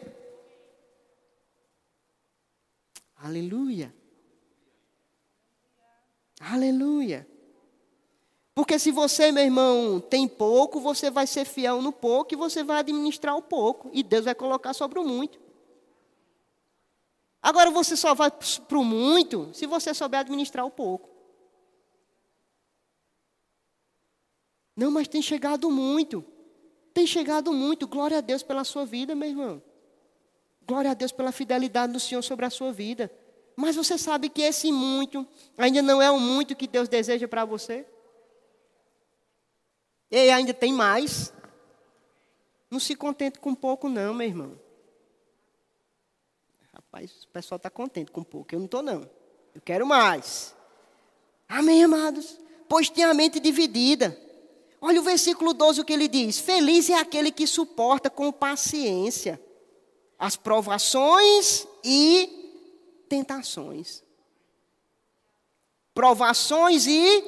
Aleluia. 3.17 3.95
Aleluia. 6.41 7.30
Porque 8.61 8.79
se 8.79 8.91
você, 8.91 9.33
meu 9.33 9.43
irmão, 9.43 9.99
tem 9.99 10.29
pouco, 10.29 10.81
você 10.81 11.11
vai 11.11 11.27
ser 11.27 11.47
fiel 11.47 11.81
no 11.81 11.91
pouco 11.91 12.35
e 12.35 12.37
você 12.37 12.63
vai 12.63 12.81
administrar 12.81 13.35
o 13.35 13.41
pouco. 13.41 13.89
E 13.91 14.03
Deus 14.03 14.27
vai 14.27 14.35
colocar 14.35 14.75
sobre 14.75 14.99
o 14.99 15.03
muito. 15.03 15.41
Agora 17.41 17.71
você 17.71 17.97
só 17.97 18.15
vai 18.15 18.31
para 18.31 18.79
o 18.79 18.85
muito 18.85 19.49
se 19.55 19.65
você 19.65 19.95
souber 19.95 20.21
administrar 20.21 20.67
o 20.67 20.71
pouco. 20.71 21.09
Não, 24.77 24.91
mas 24.91 25.09
tem 25.09 25.23
chegado 25.23 25.71
muito. 25.71 26.23
Tem 26.93 27.07
chegado 27.07 27.55
muito. 27.55 27.89
Glória 27.89 28.19
a 28.19 28.21
Deus 28.21 28.43
pela 28.43 28.63
sua 28.63 28.85
vida, 28.85 29.15
meu 29.15 29.31
irmão. 29.31 29.63
Glória 30.67 30.91
a 30.91 30.95
Deus 30.95 31.13
pela 31.13 31.33
fidelidade 31.33 31.95
do 31.95 31.99
Senhor 31.99 32.21
sobre 32.21 32.45
a 32.45 32.51
sua 32.51 32.71
vida. 32.75 33.11
Mas 33.57 33.75
você 33.75 33.97
sabe 33.97 34.29
que 34.29 34.43
esse 34.43 34.71
muito 34.71 35.27
ainda 35.57 35.81
não 35.81 36.03
é 36.03 36.11
o 36.11 36.21
muito 36.21 36.55
que 36.55 36.67
Deus 36.67 36.91
deseja 36.91 37.27
para 37.27 37.47
você? 37.47 37.87
E 40.11 40.31
ainda 40.31 40.53
tem 40.53 40.73
mais. 40.73 41.33
Não 42.71 42.81
se 42.81 42.95
contente 42.95 43.39
com 43.39 43.55
pouco, 43.55 43.89
não, 43.89 44.15
meu 44.15 44.27
irmão. 44.27 44.61
Rapaz, 46.73 47.25
o 47.25 47.29
pessoal 47.29 47.57
está 47.57 47.71
contente 47.71 48.11
com 48.11 48.23
pouco. 48.23 48.55
Eu 48.55 48.59
não 48.59 48.67
estou, 48.67 48.83
não. 48.83 49.09
Eu 49.55 49.61
quero 49.61 49.87
mais. 49.87 50.55
Amém, 51.49 51.85
amados? 51.85 52.39
Pois 52.69 52.89
tem 52.89 53.05
a 53.05 53.13
mente 53.13 53.41
dividida. 53.41 54.17
Olha 54.81 55.01
o 55.01 55.05
versículo 55.05 55.53
12 55.53 55.81
o 55.81 55.85
que 55.85 55.93
ele 55.93 56.09
diz: 56.09 56.39
Feliz 56.39 56.89
é 56.89 56.95
aquele 56.95 57.31
que 57.31 57.47
suporta 57.47 58.09
com 58.09 58.33
paciência 58.33 59.41
as 60.21 60.37
provações 60.37 61.67
e 61.83 62.29
tentações. 63.09 64.05
Provações 65.95 66.87
e 66.87 67.23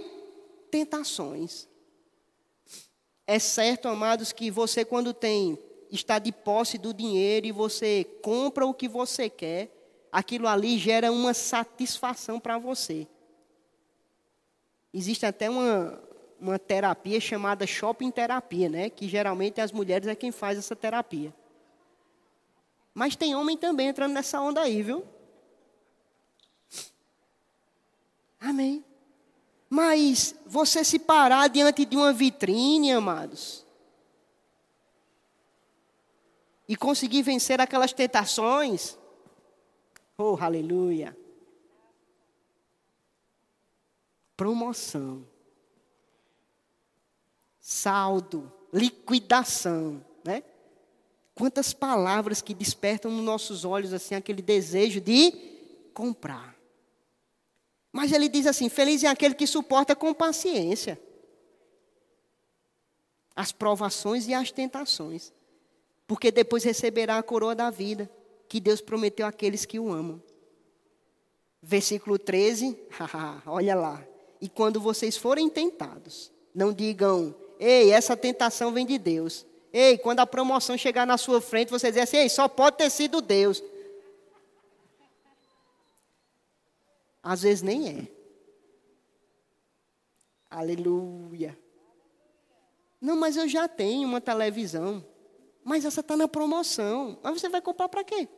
tentações. 0.70 1.66
É 3.26 3.38
certo, 3.38 3.88
amados, 3.88 4.32
que 4.32 4.50
você 4.50 4.84
quando 4.84 5.14
tem 5.14 5.58
está 5.90 6.18
de 6.18 6.32
posse 6.32 6.78
do 6.78 6.94
dinheiro 6.94 7.46
e 7.46 7.52
você 7.52 8.04
compra 8.22 8.66
o 8.66 8.72
que 8.72 8.88
você 8.88 9.28
quer, 9.28 9.70
aquilo 10.10 10.48
ali 10.48 10.78
gera 10.78 11.12
uma 11.12 11.34
satisfação 11.34 12.40
para 12.40 12.58
você. 12.58 13.06
Existe 14.92 15.26
até 15.26 15.50
uma, 15.50 16.02
uma 16.40 16.58
terapia 16.58 17.20
chamada 17.20 17.66
shopping 17.66 18.10
terapia, 18.10 18.68
né? 18.68 18.90
Que 18.90 19.08
geralmente 19.08 19.60
as 19.60 19.70
mulheres 19.70 20.08
é 20.08 20.14
quem 20.14 20.32
faz 20.32 20.58
essa 20.58 20.74
terapia. 20.74 21.32
Mas 22.94 23.16
tem 23.16 23.34
homem 23.34 23.56
também 23.56 23.88
entrando 23.88 24.12
nessa 24.12 24.40
onda 24.40 24.60
aí, 24.60 24.82
viu? 24.82 25.04
Amém. 28.40 28.84
Mas 29.74 30.34
você 30.44 30.84
se 30.84 30.98
parar 30.98 31.48
diante 31.48 31.86
de 31.86 31.96
uma 31.96 32.12
vitrine, 32.12 32.92
amados, 32.92 33.64
e 36.68 36.76
conseguir 36.76 37.22
vencer 37.22 37.58
aquelas 37.58 37.90
tentações, 37.90 38.98
oh, 40.18 40.36
aleluia. 40.38 41.16
Promoção 44.36 45.26
saldo, 47.58 48.52
liquidação, 48.70 50.04
né? 50.22 50.42
Quantas 51.34 51.72
palavras 51.72 52.42
que 52.42 52.52
despertam 52.52 53.10
nos 53.10 53.24
nossos 53.24 53.64
olhos 53.64 53.94
assim 53.94 54.14
aquele 54.14 54.42
desejo 54.42 55.00
de 55.00 55.32
comprar. 55.94 56.51
Mas 57.92 58.10
ele 58.10 58.28
diz 58.28 58.46
assim: 58.46 58.68
feliz 58.68 59.04
é 59.04 59.08
aquele 59.08 59.34
que 59.34 59.46
suporta 59.46 59.94
com 59.94 60.14
paciência 60.14 60.98
as 63.34 63.50
provações 63.50 64.28
e 64.28 64.34
as 64.34 64.50
tentações, 64.50 65.32
porque 66.06 66.30
depois 66.30 66.64
receberá 66.64 67.16
a 67.16 67.22
coroa 67.22 67.54
da 67.54 67.70
vida 67.70 68.10
que 68.48 68.60
Deus 68.60 68.80
prometeu 68.80 69.26
àqueles 69.26 69.64
que 69.64 69.78
o 69.78 69.90
amam. 69.90 70.22
Versículo 71.62 72.18
13, 72.18 72.76
olha 73.46 73.74
lá. 73.74 74.04
E 74.40 74.48
quando 74.48 74.80
vocês 74.80 75.16
forem 75.16 75.48
tentados, 75.48 76.32
não 76.54 76.72
digam, 76.72 77.34
Ei, 77.64 77.92
essa 77.92 78.16
tentação 78.16 78.72
vem 78.72 78.84
de 78.84 78.98
Deus. 78.98 79.46
Ei, 79.72 79.96
quando 79.96 80.18
a 80.18 80.26
promoção 80.26 80.76
chegar 80.76 81.06
na 81.06 81.16
sua 81.16 81.40
frente, 81.40 81.70
você 81.70 81.92
diz 81.92 82.02
assim: 82.02 82.16
Ei, 82.16 82.28
só 82.28 82.48
pode 82.48 82.76
ter 82.76 82.90
sido 82.90 83.22
Deus. 83.22 83.62
Às 87.22 87.42
vezes 87.42 87.62
nem 87.62 87.88
é. 87.88 88.08
Aleluia. 90.50 91.58
Não, 93.00 93.16
mas 93.16 93.36
eu 93.36 93.48
já 93.48 93.68
tenho 93.68 94.08
uma 94.08 94.20
televisão. 94.20 95.04
Mas 95.64 95.84
essa 95.84 96.00
está 96.00 96.16
na 96.16 96.26
promoção. 96.26 97.18
Mas 97.22 97.40
você 97.40 97.48
vai 97.48 97.60
comprar 97.60 97.88
para 97.88 98.04
quê? 98.04 98.28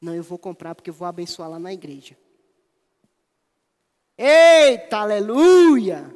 Não, 0.00 0.14
eu 0.14 0.22
vou 0.22 0.38
comprar 0.38 0.74
porque 0.74 0.88
eu 0.90 0.94
vou 0.94 1.06
abençoar 1.06 1.50
lá 1.50 1.58
na 1.58 1.72
igreja. 1.72 2.16
Eita, 4.16 4.98
aleluia! 4.98 6.14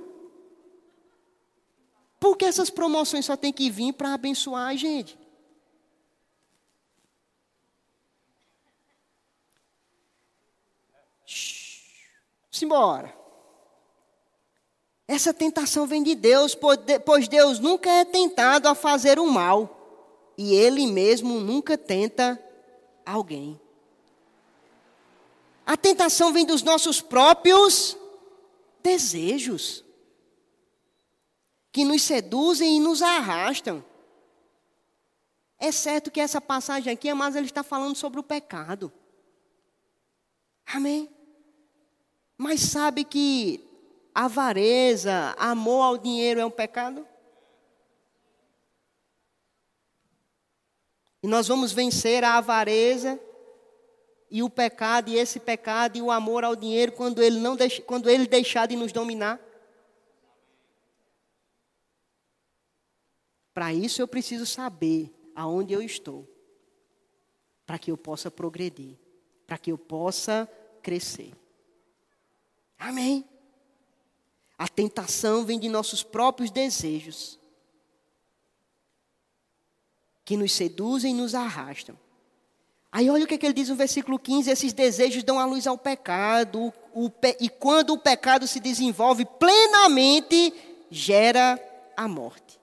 Porque 2.18 2.46
essas 2.46 2.70
promoções 2.70 3.26
só 3.26 3.36
tem 3.36 3.52
que 3.52 3.70
vir 3.70 3.92
para 3.92 4.14
abençoar 4.14 4.68
a 4.68 4.74
gente. 4.74 5.18
Simbora. 12.54 13.12
Essa 15.08 15.34
tentação 15.34 15.88
vem 15.88 16.04
de 16.04 16.14
Deus, 16.14 16.56
pois 17.04 17.26
Deus 17.26 17.58
nunca 17.58 17.90
é 17.90 18.04
tentado 18.04 18.68
a 18.68 18.76
fazer 18.76 19.18
o 19.18 19.26
mal, 19.26 20.32
e 20.38 20.54
Ele 20.54 20.86
mesmo 20.86 21.40
nunca 21.40 21.76
tenta 21.76 22.40
alguém. 23.04 23.60
A 25.66 25.76
tentação 25.76 26.32
vem 26.32 26.46
dos 26.46 26.62
nossos 26.62 27.00
próprios 27.00 27.96
desejos, 28.80 29.84
que 31.72 31.84
nos 31.84 32.02
seduzem 32.02 32.76
e 32.76 32.80
nos 32.80 33.02
arrastam. 33.02 33.84
É 35.58 35.72
certo 35.72 36.08
que 36.08 36.20
essa 36.20 36.40
passagem 36.40 36.92
aqui, 36.92 37.12
mas 37.14 37.34
ele 37.34 37.46
está 37.46 37.64
falando 37.64 37.96
sobre 37.96 38.20
o 38.20 38.22
pecado. 38.22 38.92
Amém? 40.64 41.13
Mas 42.36 42.60
sabe 42.60 43.04
que 43.04 43.60
avareza, 44.14 45.34
amor 45.38 45.82
ao 45.82 45.98
dinheiro 45.98 46.40
é 46.40 46.46
um 46.46 46.50
pecado? 46.50 47.06
E 51.22 51.26
nós 51.26 51.48
vamos 51.48 51.72
vencer 51.72 52.22
a 52.22 52.36
avareza 52.36 53.18
e 54.30 54.42
o 54.42 54.50
pecado, 54.50 55.08
e 55.08 55.16
esse 55.16 55.38
pecado 55.38 55.96
e 55.96 56.02
o 56.02 56.10
amor 56.10 56.44
ao 56.44 56.56
dinheiro 56.56 56.92
quando 56.92 57.22
ele, 57.22 57.38
não 57.38 57.56
quando 57.86 58.10
ele 58.10 58.26
deixar 58.26 58.66
de 58.66 58.76
nos 58.76 58.92
dominar. 58.92 59.40
Para 63.54 63.72
isso 63.72 64.02
eu 64.02 64.08
preciso 64.08 64.44
saber 64.44 65.14
aonde 65.34 65.72
eu 65.72 65.80
estou, 65.80 66.28
para 67.64 67.78
que 67.78 67.90
eu 67.90 67.96
possa 67.96 68.28
progredir, 68.30 68.98
para 69.46 69.56
que 69.56 69.70
eu 69.70 69.78
possa 69.78 70.50
crescer. 70.82 71.32
Amém? 72.84 73.24
A 74.58 74.68
tentação 74.68 75.42
vem 75.42 75.58
de 75.58 75.70
nossos 75.70 76.02
próprios 76.02 76.50
desejos, 76.50 77.38
que 80.22 80.36
nos 80.36 80.52
seduzem 80.52 81.12
e 81.12 81.16
nos 81.16 81.34
arrastam. 81.34 81.98
Aí 82.92 83.08
olha 83.08 83.24
o 83.24 83.26
que, 83.26 83.34
é 83.34 83.38
que 83.38 83.46
ele 83.46 83.54
diz 83.54 83.70
no 83.70 83.74
versículo 83.74 84.18
15: 84.18 84.50
esses 84.50 84.74
desejos 84.74 85.22
dão 85.22 85.40
a 85.40 85.46
luz 85.46 85.66
ao 85.66 85.78
pecado, 85.78 86.72
o, 86.94 87.10
e 87.40 87.48
quando 87.48 87.94
o 87.94 87.98
pecado 87.98 88.46
se 88.46 88.60
desenvolve 88.60 89.24
plenamente, 89.24 90.52
gera 90.90 91.58
a 91.96 92.06
morte. 92.06 92.60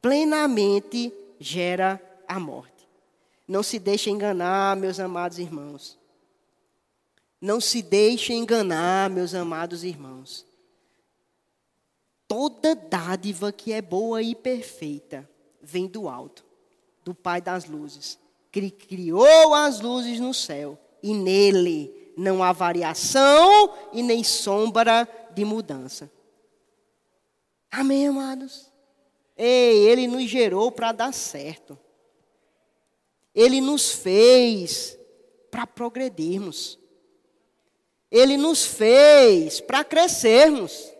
Plenamente 0.00 1.12
gera 1.40 2.00
a 2.28 2.38
morte. 2.38 2.88
Não 3.48 3.64
se 3.64 3.80
deixe 3.80 4.08
enganar, 4.08 4.76
meus 4.76 5.00
amados 5.00 5.40
irmãos. 5.40 6.00
Não 7.42 7.60
se 7.60 7.82
deixe 7.82 8.32
enganar, 8.32 9.10
meus 9.10 9.34
amados 9.34 9.82
irmãos. 9.82 10.46
Toda 12.28 12.76
dádiva 12.76 13.50
que 13.50 13.72
é 13.72 13.82
boa 13.82 14.22
e 14.22 14.32
perfeita 14.32 15.28
vem 15.60 15.88
do 15.88 16.08
alto, 16.08 16.44
do 17.04 17.12
Pai 17.12 17.40
das 17.40 17.64
luzes, 17.64 18.16
que 18.52 18.70
criou 18.70 19.54
as 19.54 19.80
luzes 19.80 20.20
no 20.20 20.32
céu, 20.32 20.78
e 21.02 21.12
nele 21.12 22.12
não 22.16 22.44
há 22.44 22.52
variação 22.52 23.74
e 23.92 24.04
nem 24.04 24.22
sombra 24.22 25.08
de 25.34 25.44
mudança. 25.44 26.08
Amém, 27.72 28.06
amados? 28.06 28.70
Ei, 29.36 29.88
ele 29.88 30.06
nos 30.06 30.30
gerou 30.30 30.70
para 30.70 30.92
dar 30.92 31.12
certo. 31.12 31.76
Ele 33.34 33.60
nos 33.60 33.90
fez 33.90 34.96
para 35.50 35.66
progredirmos. 35.66 36.78
Ele 38.12 38.36
nos 38.36 38.66
fez 38.66 39.58
para 39.58 39.82
crescermos. 39.82 40.92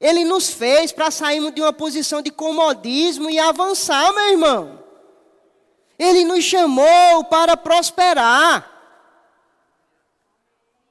Ele 0.00 0.24
nos 0.24 0.48
fez 0.50 0.92
para 0.92 1.10
sairmos 1.10 1.52
de 1.52 1.60
uma 1.60 1.72
posição 1.72 2.22
de 2.22 2.30
comodismo 2.30 3.28
e 3.28 3.36
avançar, 3.36 4.12
meu 4.14 4.30
irmão. 4.30 4.84
Ele 5.98 6.24
nos 6.24 6.44
chamou 6.44 7.24
para 7.24 7.56
prosperar. 7.56 8.70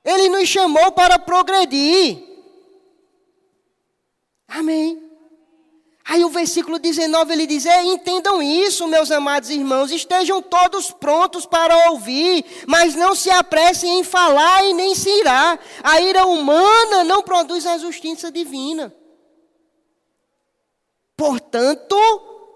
Ele 0.03 0.27
nos 0.27 0.47
chamou 0.49 0.91
para 0.91 1.17
progredir. 1.17 2.21
Amém. 4.45 5.08
Aí 6.09 6.25
o 6.25 6.29
versículo 6.29 6.79
19 6.79 7.31
ele 7.31 7.45
diz: 7.45 7.67
Entendam 7.67 8.41
isso, 8.41 8.87
meus 8.87 9.11
amados 9.11 9.51
irmãos, 9.51 9.91
estejam 9.91 10.41
todos 10.41 10.89
prontos 10.89 11.45
para 11.45 11.91
ouvir, 11.91 12.43
mas 12.65 12.95
não 12.95 13.13
se 13.13 13.29
apressem 13.29 13.99
em 13.99 14.03
falar 14.03 14.65
e 14.65 14.73
nem 14.73 14.95
se 14.95 15.07
irá. 15.07 15.59
A 15.83 16.01
ira 16.01 16.25
humana 16.25 17.03
não 17.03 17.21
produz 17.21 17.63
a 17.67 17.77
justiça 17.77 18.31
divina. 18.31 18.91
Portanto, 21.15 21.95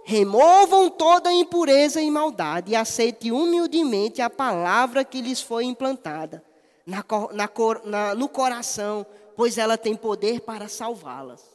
removam 0.03 0.89
toda 0.89 1.31
impureza 1.31 2.01
e 2.01 2.09
maldade 2.09 2.71
e 2.71 2.75
aceitem 2.75 3.31
humildemente 3.31 4.19
a 4.19 4.31
palavra 4.31 5.05
que 5.05 5.21
lhes 5.21 5.39
foi 5.39 5.65
implantada 5.65 6.43
na, 6.87 7.05
na, 7.31 7.49
na, 7.83 8.15
no 8.15 8.27
coração, 8.27 9.05
pois 9.35 9.59
ela 9.59 9.77
tem 9.77 9.95
poder 9.95 10.41
para 10.41 10.67
salvá-las. 10.67 11.52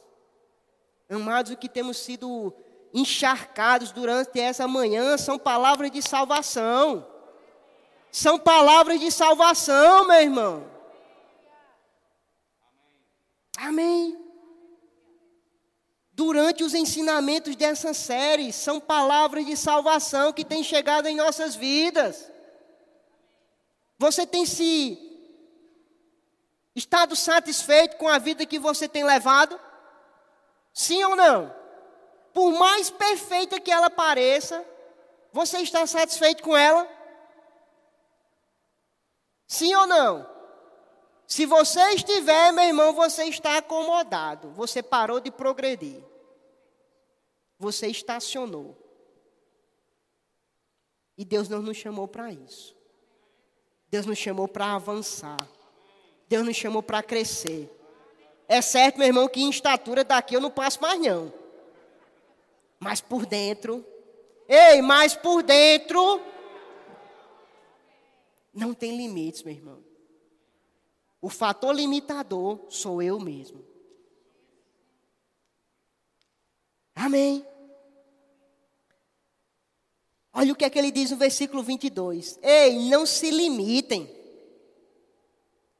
Amados, 1.09 1.51
o 1.51 1.57
que 1.57 1.67
temos 1.67 1.97
sido 1.97 2.53
encharcados 2.93 3.91
durante 3.91 4.39
essa 4.39 4.67
manhã 4.67 5.17
são 5.17 5.39
palavras 5.39 5.89
de 5.89 6.01
salvação. 6.01 7.05
São 8.11 8.37
palavras 8.37 8.99
de 8.99 9.11
salvação, 9.11 10.07
meu 10.07 10.21
irmão. 10.21 10.69
Amém. 13.57 14.17
Durante 16.13 16.63
os 16.63 16.73
ensinamentos 16.73 17.55
dessa 17.55 17.93
série, 17.93 18.51
são 18.53 18.79
palavras 18.79 19.45
de 19.45 19.55
salvação 19.57 20.33
que 20.33 20.45
têm 20.45 20.63
chegado 20.63 21.07
em 21.07 21.15
nossas 21.15 21.55
vidas. 21.55 22.29
Você 23.97 24.27
tem 24.27 24.45
se 24.45 24.97
estado 26.75 27.15
satisfeito 27.15 27.97
com 27.97 28.07
a 28.07 28.17
vida 28.17 28.45
que 28.45 28.59
você 28.59 28.87
tem 28.87 29.03
levado? 29.03 29.59
Sim 30.73 31.03
ou 31.03 31.15
não? 31.15 31.53
Por 32.33 32.51
mais 32.51 32.89
perfeita 32.89 33.59
que 33.59 33.71
ela 33.71 33.89
pareça, 33.89 34.65
você 35.31 35.59
está 35.59 35.85
satisfeito 35.85 36.43
com 36.43 36.55
ela? 36.55 36.87
Sim 39.47 39.73
ou 39.75 39.87
não? 39.87 40.29
Se 41.27 41.45
você 41.45 41.79
estiver, 41.91 42.51
meu 42.51 42.63
irmão, 42.63 42.93
você 42.93 43.25
está 43.25 43.57
acomodado. 43.57 44.49
Você 44.51 44.81
parou 44.81 45.19
de 45.19 45.29
progredir. 45.29 46.03
Você 47.59 47.87
estacionou. 47.87 48.75
E 51.17 51.25
Deus 51.25 51.49
não 51.49 51.61
nos 51.61 51.77
chamou 51.77 52.07
para 52.07 52.31
isso. 52.31 52.75
Deus 53.89 54.05
nos 54.05 54.17
chamou 54.17 54.47
para 54.47 54.73
avançar. 54.73 55.47
Deus 56.27 56.45
nos 56.45 56.55
chamou 56.55 56.81
para 56.81 57.03
crescer. 57.03 57.69
É 58.51 58.63
certo, 58.63 58.97
meu 58.97 59.05
irmão, 59.05 59.29
que 59.29 59.43
em 59.43 59.49
estatura 59.51 60.03
daqui 60.03 60.35
eu 60.35 60.41
não 60.41 60.49
passo 60.49 60.81
mais 60.81 60.99
não. 60.99 61.31
Mas 62.79 62.99
por 62.99 63.27
dentro, 63.27 63.85
ei, 64.47 64.81
mas 64.81 65.15
por 65.15 65.43
dentro 65.43 66.19
não 68.51 68.73
tem 68.73 68.97
limites, 68.97 69.43
meu 69.43 69.53
irmão. 69.53 69.83
O 71.21 71.29
fator 71.29 71.75
limitador 71.75 72.59
sou 72.69 73.03
eu 73.03 73.19
mesmo. 73.19 73.63
Amém. 76.95 77.45
Olha 80.33 80.53
o 80.53 80.55
que 80.55 80.65
é 80.65 80.69
que 80.71 80.79
ele 80.79 80.89
diz 80.89 81.11
no 81.11 81.17
versículo 81.17 81.61
22. 81.61 82.39
Ei, 82.41 82.89
não 82.89 83.05
se 83.05 83.29
limitem. 83.29 84.09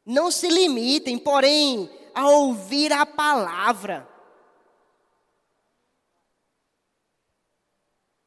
Não 0.05 0.29
se 0.29 0.47
limitem, 0.47 1.17
porém, 1.17 1.89
a 2.19 2.27
ouvir 2.27 2.91
a 2.91 3.05
palavra. 3.05 4.07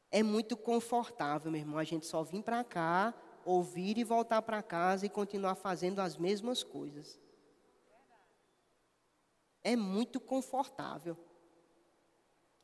É 0.09 0.23
muito 0.23 0.57
confortável, 0.57 1.51
meu 1.51 1.61
irmão, 1.61 1.77
a 1.77 1.83
gente 1.83 2.07
só 2.07 2.23
vir 2.23 2.41
para 2.41 2.63
cá, 2.63 3.13
ouvir 3.45 3.97
e 3.99 4.03
voltar 4.03 4.41
para 4.41 4.63
casa 4.63 5.05
e 5.05 5.09
continuar 5.09 5.55
fazendo 5.55 5.99
as 5.99 6.17
mesmas 6.17 6.63
coisas. 6.63 7.19
É 9.63 9.75
muito 9.75 10.19
confortável. 10.19 11.15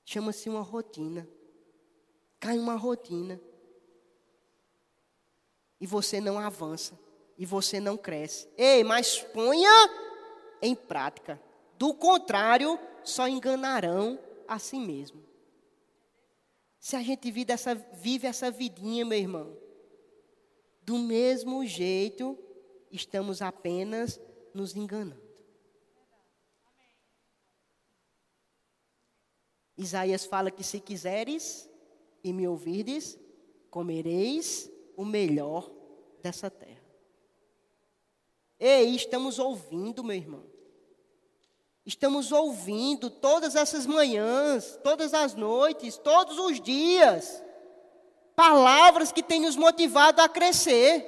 Chama-se 0.03 0.49
uma 0.49 0.61
rotina. 0.61 1.27
Cai 2.39 2.57
uma 2.57 2.75
rotina. 2.75 3.39
E 5.79 5.85
você 5.85 6.19
não 6.19 6.39
avança. 6.39 6.99
E 7.37 7.45
você 7.45 7.79
não 7.79 7.97
cresce. 7.97 8.49
Ei, 8.57 8.83
mas 8.83 9.21
ponha 9.21 9.71
em 10.61 10.75
prática. 10.75 11.41
Do 11.77 11.93
contrário, 11.93 12.79
só 13.03 13.27
enganarão 13.27 14.19
a 14.47 14.59
si 14.59 14.79
mesmo. 14.79 15.23
Se 16.79 16.95
a 16.95 17.01
gente 17.01 17.29
vive 17.29 17.51
essa, 17.51 17.75
vive 17.75 18.27
essa 18.27 18.49
vidinha, 18.49 19.05
meu 19.05 19.17
irmão, 19.17 19.57
do 20.81 20.97
mesmo 20.97 21.65
jeito, 21.65 22.37
estamos 22.91 23.41
apenas 23.41 24.19
nos 24.53 24.75
enganando. 24.75 25.29
Isaías 29.77 30.25
fala 30.25 30.51
que 30.51 30.63
se 30.63 30.79
quiseres 30.79 31.69
e 32.23 32.33
me 32.33 32.47
ouvirdes, 32.47 33.17
comereis 33.69 34.69
o 34.97 35.05
melhor 35.05 35.71
dessa 36.21 36.49
terra. 36.49 36.83
Ei, 38.59 38.93
estamos 38.93 39.39
ouvindo, 39.39 40.03
meu 40.03 40.17
irmão. 40.17 40.48
Estamos 41.89 42.31
ouvindo 42.31 43.09
todas 43.09 43.55
essas 43.55 43.87
manhãs, 43.87 44.77
todas 44.83 45.11
as 45.11 45.33
noites, 45.33 45.97
todos 45.97 46.37
os 46.37 46.61
dias, 46.61 47.43
palavras 48.35 49.11
que 49.11 49.23
têm 49.23 49.41
nos 49.41 49.55
motivado 49.55 50.21
a 50.21 50.29
crescer. 50.29 51.03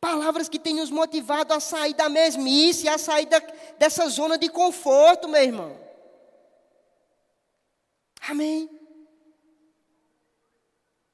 Palavras 0.00 0.48
que 0.48 0.58
têm 0.58 0.74
nos 0.74 0.90
motivado 0.90 1.54
a 1.54 1.60
sair 1.60 1.94
da 1.94 2.08
mesmice, 2.08 2.88
a 2.88 2.98
sair 2.98 3.26
da, 3.26 3.38
dessa 3.78 4.08
zona 4.08 4.36
de 4.36 4.48
conforto, 4.48 5.28
meu 5.28 5.40
irmão. 5.40 5.78
Amém. 8.28 8.68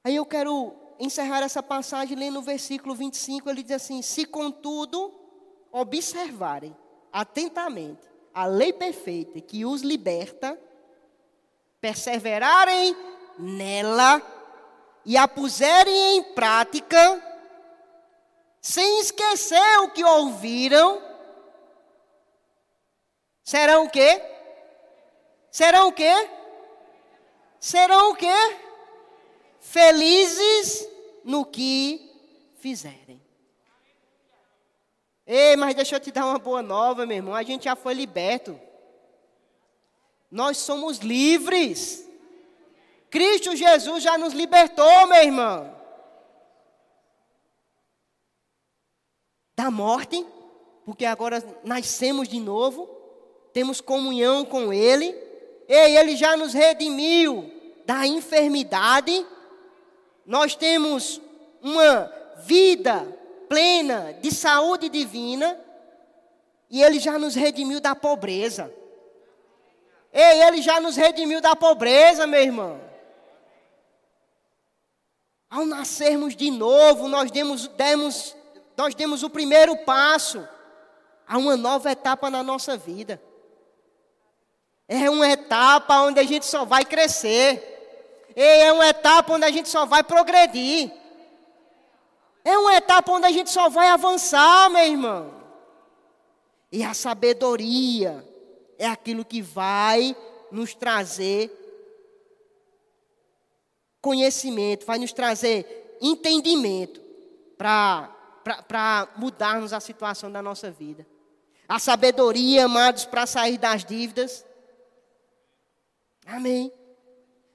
Aí 0.03 0.17
eu 0.17 0.25
quero 0.25 0.75
encerrar 0.99 1.43
essa 1.43 1.63
passagem 1.63 2.17
lendo 2.17 2.39
o 2.39 2.43
versículo 2.43 2.95
25, 2.95 3.51
ele 3.51 3.63
diz 3.63 3.73
assim: 3.73 4.01
Se 4.01 4.25
contudo 4.25 5.13
observarem 5.71 6.75
atentamente 7.13 8.09
a 8.33 8.47
lei 8.47 8.73
perfeita 8.73 9.41
que 9.41 9.65
os 9.65 9.83
liberta, 9.83 10.59
perseverarem 11.81 12.97
nela 13.39 14.23
e 15.05 15.17
a 15.17 15.27
puserem 15.27 16.17
em 16.17 16.23
prática, 16.35 17.23
sem 18.61 19.01
esquecer 19.01 19.81
o 19.81 19.91
que 19.91 20.05
ouviram, 20.05 21.03
serão 23.43 23.87
o 23.87 23.91
quê? 23.91 24.23
Serão 25.51 25.89
o 25.89 25.93
quê? 25.93 26.31
Serão 27.59 28.11
o 28.11 28.15
quê? 28.15 28.57
Felizes 29.59 30.89
no 31.25 31.45
que 31.45 32.09
fizerem. 32.61 33.28
Ei, 35.31 35.57
mas 35.57 35.75
deixa 35.75 35.97
eu 35.97 36.01
te 36.01 36.11
dar 36.11 36.25
uma 36.25 36.39
boa 36.39 36.63
nova, 36.63 37.05
meu 37.05 37.19
irmão. 37.19 37.35
A 37.35 37.43
gente 37.43 37.65
já 37.65 37.77
foi 37.77 37.93
liberto. 37.93 38.59
Nós 40.31 40.57
somos 40.57 41.01
livres. 41.01 42.09
Cristo 43.11 43.55
Jesus 43.55 44.03
já 44.03 44.17
nos 44.17 44.33
libertou, 44.33 45.07
meu 45.07 45.23
irmão. 45.23 45.77
Da 49.55 49.71
morte, 49.71 50.27
porque 50.87 51.05
agora 51.05 51.45
nascemos 51.63 52.27
de 52.27 52.41
novo, 52.41 52.89
temos 53.53 53.83
comunhão 53.83 54.47
com 54.47 54.73
Ele. 54.73 55.15
Ei, 55.69 55.99
Ele 55.99 56.17
já 56.17 56.39
nos 56.39 56.55
redimiu 56.55 57.53
da 57.85 58.07
enfermidade. 58.07 59.27
Nós 60.25 60.55
temos 60.55 61.21
uma 61.61 62.11
vida 62.39 63.19
plena 63.49 64.15
de 64.21 64.31
saúde 64.31 64.89
divina 64.89 65.59
e 66.71 66.83
Ele 66.83 66.99
já 66.99 67.19
nos 67.19 67.35
redimiu 67.35 67.81
da 67.81 67.95
pobreza. 67.95 68.73
Ei, 70.13 70.43
Ele 70.43 70.61
já 70.63 70.81
nos 70.81 70.97
redimiu 70.97 71.41
da 71.41 71.57
pobreza, 71.57 72.27
meu 72.27 72.41
irmão. 72.41 72.81
Ao 75.51 75.65
nascermos 75.65 76.37
de 76.37 76.51
novo, 76.51 77.09
nós 77.09 77.31
demos, 77.31 77.69
demos, 77.69 78.37
nós 78.77 78.95
demos 78.95 79.23
o 79.23 79.31
primeiro 79.31 79.77
passo 79.79 80.47
a 81.27 81.39
uma 81.39 81.57
nova 81.57 81.91
etapa 81.91 82.31
na 82.31 82.43
nossa 82.43 82.77
vida. 82.77 83.21
É 84.87 85.09
uma 85.11 85.29
etapa 85.29 86.01
onde 86.03 86.21
a 86.21 86.25
gente 86.25 86.47
só 86.47 86.65
vai 86.65 86.85
crescer. 86.85 87.77
Ei, 88.35 88.63
é 88.63 88.73
uma 88.73 88.87
etapa 88.89 89.35
onde 89.35 89.45
a 89.45 89.51
gente 89.51 89.69
só 89.69 89.85
vai 89.85 90.03
progredir. 90.03 90.91
É 92.45 92.57
uma 92.57 92.75
etapa 92.75 93.13
onde 93.13 93.27
a 93.27 93.31
gente 93.31 93.51
só 93.51 93.69
vai 93.69 93.89
avançar, 93.89 94.71
meu 94.71 94.85
irmão. 94.85 95.35
E 96.71 96.83
a 96.83 96.95
sabedoria 96.95 98.27
é 98.79 98.87
aquilo 98.87 99.25
que 99.25 99.43
vai 99.43 100.17
nos 100.51 100.75
trazer 100.75 101.51
conhecimento, 104.01 104.87
vai 104.87 104.99
nos 104.99 105.13
trazer 105.13 105.99
entendimento 106.01 107.01
para 107.57 109.09
mudarmos 109.17 109.73
a 109.73 109.81
situação 109.81 110.31
da 110.31 110.41
nossa 110.41 110.71
vida. 110.71 111.07
A 111.69 111.79
sabedoria, 111.79 112.65
amados, 112.65 113.05
para 113.05 113.27
sair 113.27 113.59
das 113.59 113.85
dívidas. 113.85 114.45
Amém. 116.27 116.73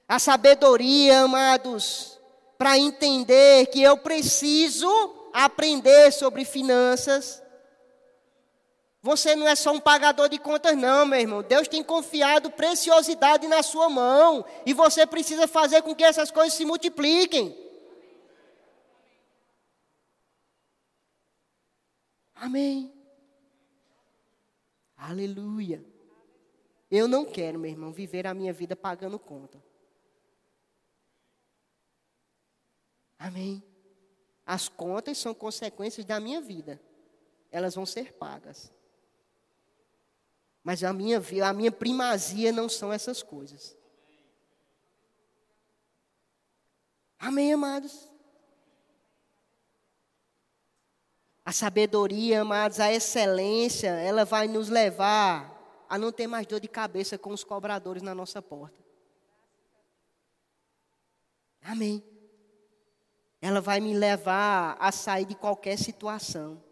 A 0.06 0.18
sabedoria, 0.18 1.22
amados, 1.22 2.13
para 2.64 2.78
entender 2.78 3.66
que 3.66 3.82
eu 3.82 3.94
preciso 3.98 4.88
aprender 5.34 6.10
sobre 6.10 6.46
finanças. 6.46 7.42
Você 9.02 9.36
não 9.36 9.46
é 9.46 9.54
só 9.54 9.70
um 9.70 9.78
pagador 9.78 10.30
de 10.30 10.38
contas, 10.38 10.74
não, 10.74 11.04
meu 11.04 11.20
irmão. 11.20 11.42
Deus 11.42 11.68
tem 11.68 11.84
confiado 11.84 12.50
preciosidade 12.50 13.46
na 13.48 13.62
sua 13.62 13.90
mão. 13.90 14.46
E 14.64 14.72
você 14.72 15.06
precisa 15.06 15.46
fazer 15.46 15.82
com 15.82 15.94
que 15.94 16.02
essas 16.02 16.30
coisas 16.30 16.54
se 16.54 16.64
multipliquem. 16.64 17.54
Amém. 22.34 22.90
Aleluia. 24.96 25.84
Eu 26.90 27.06
não 27.06 27.26
quero, 27.26 27.58
meu 27.58 27.70
irmão, 27.70 27.92
viver 27.92 28.26
a 28.26 28.32
minha 28.32 28.54
vida 28.54 28.74
pagando 28.74 29.18
conta. 29.18 29.62
Amém. 33.18 33.62
As 34.46 34.68
contas 34.68 35.18
são 35.18 35.34
consequências 35.34 36.04
da 36.04 36.20
minha 36.20 36.40
vida. 36.40 36.80
Elas 37.50 37.74
vão 37.74 37.86
ser 37.86 38.12
pagas. 38.14 38.72
Mas 40.62 40.82
a 40.82 40.92
minha, 40.92 41.22
a 41.44 41.52
minha 41.52 41.72
primazia 41.72 42.52
não 42.52 42.68
são 42.68 42.92
essas 42.92 43.22
coisas. 43.22 43.76
Amém, 47.18 47.52
amados? 47.52 48.10
A 51.44 51.52
sabedoria, 51.52 52.40
amados, 52.40 52.80
a 52.80 52.92
excelência, 52.92 53.88
ela 53.88 54.24
vai 54.24 54.48
nos 54.48 54.68
levar 54.68 55.52
a 55.88 55.98
não 55.98 56.10
ter 56.10 56.26
mais 56.26 56.46
dor 56.46 56.60
de 56.60 56.68
cabeça 56.68 57.18
com 57.18 57.30
os 57.30 57.44
cobradores 57.44 58.02
na 58.02 58.14
nossa 58.14 58.40
porta. 58.40 58.82
Amém 61.62 62.13
ela 63.44 63.60
vai 63.60 63.78
me 63.78 63.92
levar 63.92 64.74
a 64.80 64.90
sair 64.90 65.26
de 65.26 65.34
qualquer 65.34 65.76
situação. 65.76 66.64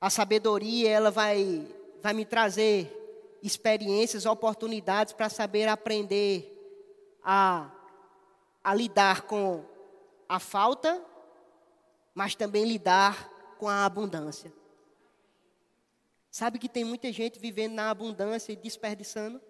A 0.00 0.08
sabedoria, 0.08 0.88
ela 0.88 1.10
vai, 1.10 1.66
vai 2.00 2.12
me 2.12 2.24
trazer 2.24 2.94
experiências, 3.42 4.24
oportunidades 4.24 5.12
para 5.12 5.28
saber 5.28 5.66
aprender 5.66 6.46
a, 7.24 7.72
a 8.62 8.72
lidar 8.72 9.22
com 9.22 9.64
a 10.28 10.38
falta, 10.38 11.04
mas 12.14 12.36
também 12.36 12.64
lidar 12.64 13.28
com 13.58 13.68
a 13.68 13.84
abundância. 13.84 14.52
Sabe 16.30 16.60
que 16.60 16.68
tem 16.68 16.84
muita 16.84 17.10
gente 17.10 17.40
vivendo 17.40 17.72
na 17.72 17.90
abundância 17.90 18.52
e 18.52 18.56
desperdiçando? 18.56 19.40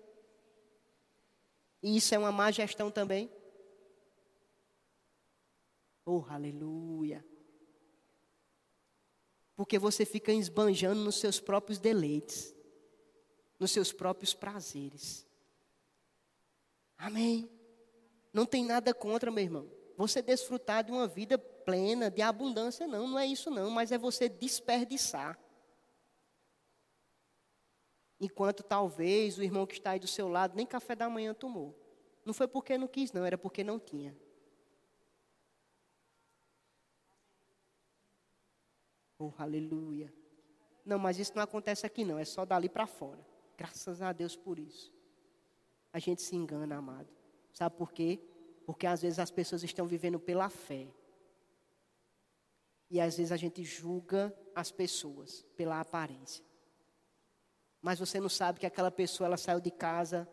E 1.82 1.98
isso 1.98 2.14
é 2.14 2.18
uma 2.18 2.32
má 2.32 2.50
gestão 2.50 2.90
também. 2.90 3.30
Oh, 6.10 6.24
aleluia. 6.30 7.22
Porque 9.54 9.78
você 9.78 10.06
fica 10.06 10.32
esbanjando 10.32 11.04
nos 11.04 11.16
seus 11.16 11.38
próprios 11.38 11.78
deleites, 11.78 12.56
nos 13.58 13.70
seus 13.72 13.92
próprios 13.92 14.32
prazeres. 14.32 15.26
Amém. 16.96 17.50
Não 18.32 18.46
tem 18.46 18.64
nada 18.64 18.94
contra, 18.94 19.30
meu 19.30 19.44
irmão. 19.44 19.70
Você 19.98 20.22
desfrutar 20.22 20.82
de 20.82 20.90
uma 20.90 21.06
vida 21.06 21.36
plena, 21.36 22.10
de 22.10 22.22
abundância, 22.22 22.86
não, 22.86 23.06
não 23.06 23.18
é 23.18 23.26
isso 23.26 23.50
não, 23.50 23.70
mas 23.70 23.92
é 23.92 23.98
você 23.98 24.30
desperdiçar. 24.30 25.38
Enquanto 28.18 28.62
talvez 28.62 29.36
o 29.36 29.42
irmão 29.42 29.66
que 29.66 29.74
está 29.74 29.90
aí 29.90 30.00
do 30.00 30.08
seu 30.08 30.26
lado 30.26 30.56
nem 30.56 30.64
café 30.64 30.96
da 30.96 31.10
manhã 31.10 31.34
tomou. 31.34 31.78
Não 32.24 32.32
foi 32.32 32.48
porque 32.48 32.78
não 32.78 32.88
quis, 32.88 33.12
não, 33.12 33.26
era 33.26 33.36
porque 33.36 33.62
não 33.62 33.78
tinha. 33.78 34.16
Oh, 39.18 39.32
aleluia. 39.36 40.12
Não, 40.84 40.98
mas 40.98 41.18
isso 41.18 41.32
não 41.34 41.42
acontece 41.42 41.84
aqui 41.84 42.04
não, 42.04 42.18
é 42.18 42.24
só 42.24 42.44
dali 42.44 42.68
para 42.68 42.86
fora. 42.86 43.26
Graças 43.56 44.00
a 44.00 44.12
Deus 44.12 44.36
por 44.36 44.58
isso. 44.58 44.92
A 45.92 45.98
gente 45.98 46.22
se 46.22 46.36
engana, 46.36 46.76
amado. 46.76 47.08
Sabe 47.52 47.76
por 47.76 47.92
quê? 47.92 48.20
Porque 48.64 48.86
às 48.86 49.02
vezes 49.02 49.18
as 49.18 49.30
pessoas 49.30 49.62
estão 49.62 49.86
vivendo 49.86 50.20
pela 50.20 50.48
fé. 50.48 50.86
E 52.90 53.00
às 53.00 53.16
vezes 53.16 53.32
a 53.32 53.36
gente 53.36 53.64
julga 53.64 54.34
as 54.54 54.70
pessoas 54.70 55.44
pela 55.56 55.80
aparência. 55.80 56.44
Mas 57.82 57.98
você 57.98 58.20
não 58.20 58.28
sabe 58.28 58.60
que 58.60 58.66
aquela 58.66 58.90
pessoa 58.90 59.26
ela 59.26 59.36
saiu 59.36 59.60
de 59.60 59.70
casa 59.70 60.28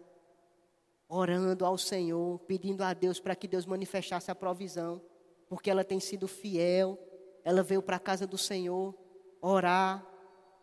orando 1.07 1.65
ao 1.65 1.77
Senhor, 1.77 2.39
pedindo 2.39 2.81
a 2.83 2.93
Deus 2.93 3.19
para 3.19 3.36
que 3.36 3.47
Deus 3.47 3.65
manifestasse 3.65 4.31
a 4.31 4.36
provisão, 4.36 5.01
porque 5.47 5.69
ela 5.69 5.83
tem 5.83 5.99
sido 5.99 6.27
fiel, 6.27 6.97
ela 7.46 7.62
veio 7.62 7.84
para 7.84 7.98
a 7.98 8.00
casa 8.00 8.26
do 8.26 8.39
Senhor 8.39 8.96
orar, 9.39 10.04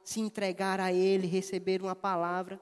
se 0.03 0.19
entregar 0.19 0.81
a 0.81 0.93
Ele, 0.93 1.29
receber 1.29 1.81
uma 1.81 1.95
palavra, 1.95 2.61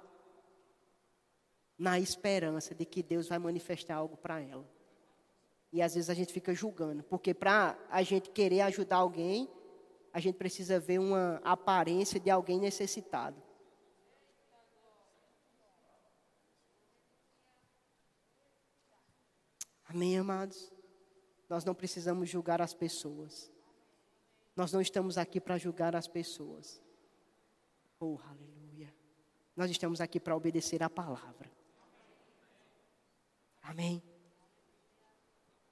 na 1.78 1.98
esperança 1.98 2.74
de 2.74 2.84
que 2.84 3.02
Deus 3.02 3.26
vai 3.26 3.38
manifestar 3.38 3.94
algo 3.94 4.18
para 4.18 4.38
ela. 4.38 4.70
E 5.72 5.80
às 5.80 5.94
vezes 5.94 6.10
a 6.10 6.14
gente 6.14 6.34
fica 6.34 6.54
julgando, 6.54 7.02
porque 7.02 7.32
para 7.32 7.78
a 7.88 8.02
gente 8.02 8.28
querer 8.28 8.60
ajudar 8.60 8.96
alguém, 8.96 9.48
a 10.12 10.20
gente 10.20 10.36
precisa 10.36 10.78
ver 10.78 10.98
uma 10.98 11.40
aparência 11.42 12.20
de 12.20 12.28
alguém 12.28 12.60
necessitado. 12.60 13.42
Amém, 19.86 20.18
amados? 20.18 20.70
Nós 21.48 21.64
não 21.64 21.74
precisamos 21.74 22.28
julgar 22.28 22.60
as 22.60 22.74
pessoas. 22.74 23.50
Nós 24.56 24.72
não 24.72 24.80
estamos 24.80 25.16
aqui 25.16 25.40
para 25.40 25.58
julgar 25.58 25.94
as 25.94 26.08
pessoas. 26.08 26.82
Oh, 27.98 28.18
aleluia. 28.28 28.94
Nós 29.56 29.70
estamos 29.70 30.00
aqui 30.00 30.18
para 30.18 30.36
obedecer 30.36 30.82
a 30.82 30.90
palavra. 30.90 31.50
Amém. 33.62 34.02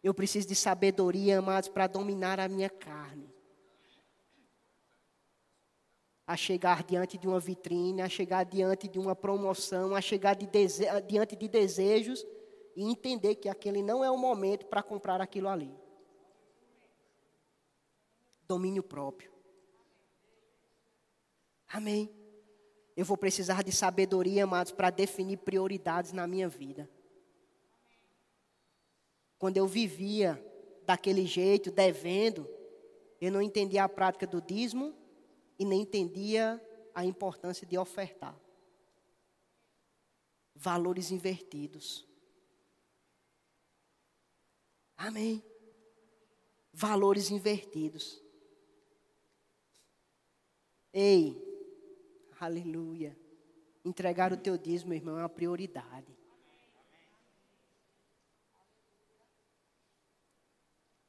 Eu 0.02 0.14
preciso 0.14 0.46
de 0.46 0.54
sabedoria, 0.54 1.38
amados, 1.38 1.68
para 1.68 1.86
dominar 1.86 2.38
a 2.38 2.48
minha 2.48 2.70
carne. 2.70 3.28
A 6.26 6.36
chegar 6.36 6.84
diante 6.84 7.16
de 7.16 7.26
uma 7.26 7.40
vitrine, 7.40 8.02
a 8.02 8.08
chegar 8.08 8.44
diante 8.44 8.86
de 8.86 8.98
uma 8.98 9.16
promoção, 9.16 9.94
a 9.94 10.00
chegar 10.00 10.34
de 10.34 10.46
dese 10.46 10.84
diante 11.06 11.34
de 11.34 11.48
desejos 11.48 12.24
e 12.76 12.84
entender 12.84 13.36
que 13.36 13.48
aquele 13.48 13.82
não 13.82 14.04
é 14.04 14.10
o 14.10 14.16
momento 14.16 14.66
para 14.66 14.82
comprar 14.82 15.20
aquilo 15.20 15.48
ali. 15.48 15.74
Domínio 18.48 18.82
próprio. 18.82 19.30
Amém. 21.68 22.10
Eu 22.96 23.04
vou 23.04 23.16
precisar 23.16 23.62
de 23.62 23.70
sabedoria, 23.70 24.44
amados, 24.44 24.72
para 24.72 24.88
definir 24.88 25.36
prioridades 25.36 26.12
na 26.12 26.26
minha 26.26 26.48
vida. 26.48 26.90
Quando 29.38 29.58
eu 29.58 29.66
vivia 29.66 30.42
daquele 30.86 31.26
jeito, 31.26 31.70
devendo, 31.70 32.48
eu 33.20 33.30
não 33.30 33.42
entendia 33.42 33.84
a 33.84 33.88
prática 33.88 34.26
do 34.26 34.40
dízimo 34.40 34.96
e 35.58 35.64
nem 35.64 35.82
entendia 35.82 36.60
a 36.94 37.04
importância 37.04 37.66
de 37.66 37.76
ofertar. 37.76 38.34
Valores 40.54 41.10
invertidos. 41.10 42.08
Amém. 44.96 45.44
Valores 46.72 47.30
invertidos. 47.30 48.26
Ei, 50.92 51.36
aleluia. 52.40 53.16
Entregar 53.84 54.32
o 54.32 54.36
teu 54.36 54.56
dízimo, 54.56 54.94
irmão, 54.94 55.18
é 55.18 55.22
uma 55.22 55.28
prioridade. 55.28 56.16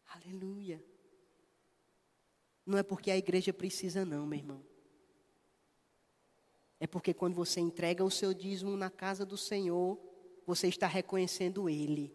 Aleluia. 0.08 0.84
Não 2.66 2.78
é 2.78 2.84
porque 2.84 3.10
a 3.10 3.18
igreja 3.18 3.52
precisa, 3.52 4.06
não, 4.06 4.28
meu 4.28 4.38
irmão. 4.38 4.64
É 6.80 6.88
porque 6.88 7.14
quando 7.14 7.34
você 7.34 7.60
entrega 7.60 8.04
o 8.04 8.12
seu 8.12 8.34
dízimo 8.34 8.78
na 8.78 8.90
casa 8.90 9.26
do 9.26 9.36
Senhor, 9.36 10.00
você 10.46 10.68
está 10.68 10.88
reconhecendo 10.88 11.70
Ele. 11.70 12.14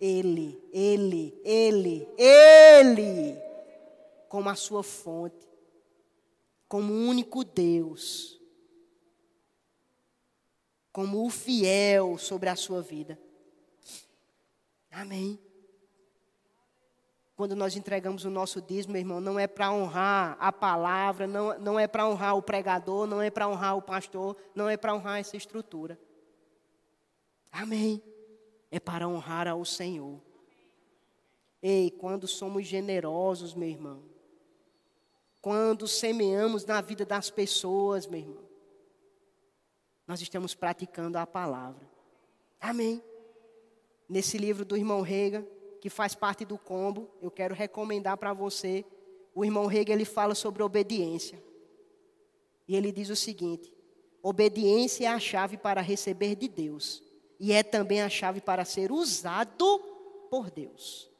Ele, 0.00 0.62
Ele, 0.72 1.40
Ele, 1.42 2.06
Ele, 2.18 3.36
como 4.28 4.48
a 4.48 4.54
sua 4.54 4.82
fonte, 4.82 5.48
como 6.74 6.92
o 6.92 7.06
único 7.06 7.44
Deus, 7.44 8.36
como 10.90 11.24
o 11.24 11.30
fiel 11.30 12.18
sobre 12.18 12.48
a 12.48 12.56
sua 12.56 12.82
vida. 12.82 13.16
Amém. 14.90 15.38
Quando 17.36 17.54
nós 17.54 17.76
entregamos 17.76 18.24
o 18.24 18.30
nosso 18.30 18.60
dízimo, 18.60 18.94
meu 18.94 19.02
irmão, 19.02 19.20
não 19.20 19.38
é 19.38 19.46
para 19.46 19.70
honrar 19.70 20.36
a 20.40 20.50
palavra, 20.50 21.28
não, 21.28 21.56
não 21.60 21.78
é 21.78 21.86
para 21.86 22.08
honrar 22.08 22.36
o 22.36 22.42
pregador, 22.42 23.06
não 23.06 23.22
é 23.22 23.30
para 23.30 23.46
honrar 23.46 23.76
o 23.76 23.82
pastor, 23.82 24.36
não 24.52 24.68
é 24.68 24.76
para 24.76 24.96
honrar 24.96 25.20
essa 25.20 25.36
estrutura. 25.36 25.96
Amém 27.52 28.02
é 28.68 28.80
para 28.80 29.06
honrar 29.06 29.46
ao 29.46 29.64
Senhor. 29.64 30.20
Ei, 31.62 31.92
quando 31.92 32.26
somos 32.26 32.66
generosos, 32.66 33.54
meu 33.54 33.68
irmão, 33.68 34.13
quando 35.44 35.86
semeamos 35.86 36.64
na 36.64 36.80
vida 36.80 37.04
das 37.04 37.28
pessoas, 37.28 38.06
meu 38.06 38.20
irmão, 38.20 38.48
nós 40.06 40.22
estamos 40.22 40.54
praticando 40.54 41.18
a 41.18 41.26
palavra. 41.26 41.86
Amém. 42.58 43.04
Nesse 44.08 44.38
livro 44.38 44.64
do 44.64 44.74
irmão 44.74 45.02
Rega, 45.02 45.46
que 45.82 45.90
faz 45.90 46.14
parte 46.14 46.46
do 46.46 46.56
combo, 46.56 47.10
eu 47.20 47.30
quero 47.30 47.54
recomendar 47.54 48.16
para 48.16 48.32
você. 48.32 48.86
O 49.34 49.44
irmão 49.44 49.66
Rega 49.66 49.92
ele 49.92 50.06
fala 50.06 50.34
sobre 50.34 50.62
obediência. 50.62 51.44
E 52.66 52.74
ele 52.74 52.90
diz 52.90 53.10
o 53.10 53.16
seguinte: 53.16 53.70
obediência 54.22 55.04
é 55.04 55.08
a 55.08 55.20
chave 55.20 55.58
para 55.58 55.82
receber 55.82 56.36
de 56.36 56.48
Deus 56.48 57.02
e 57.38 57.52
é 57.52 57.62
também 57.62 58.00
a 58.00 58.08
chave 58.08 58.40
para 58.40 58.64
ser 58.64 58.90
usado 58.90 59.78
por 60.30 60.50
Deus. 60.50 61.13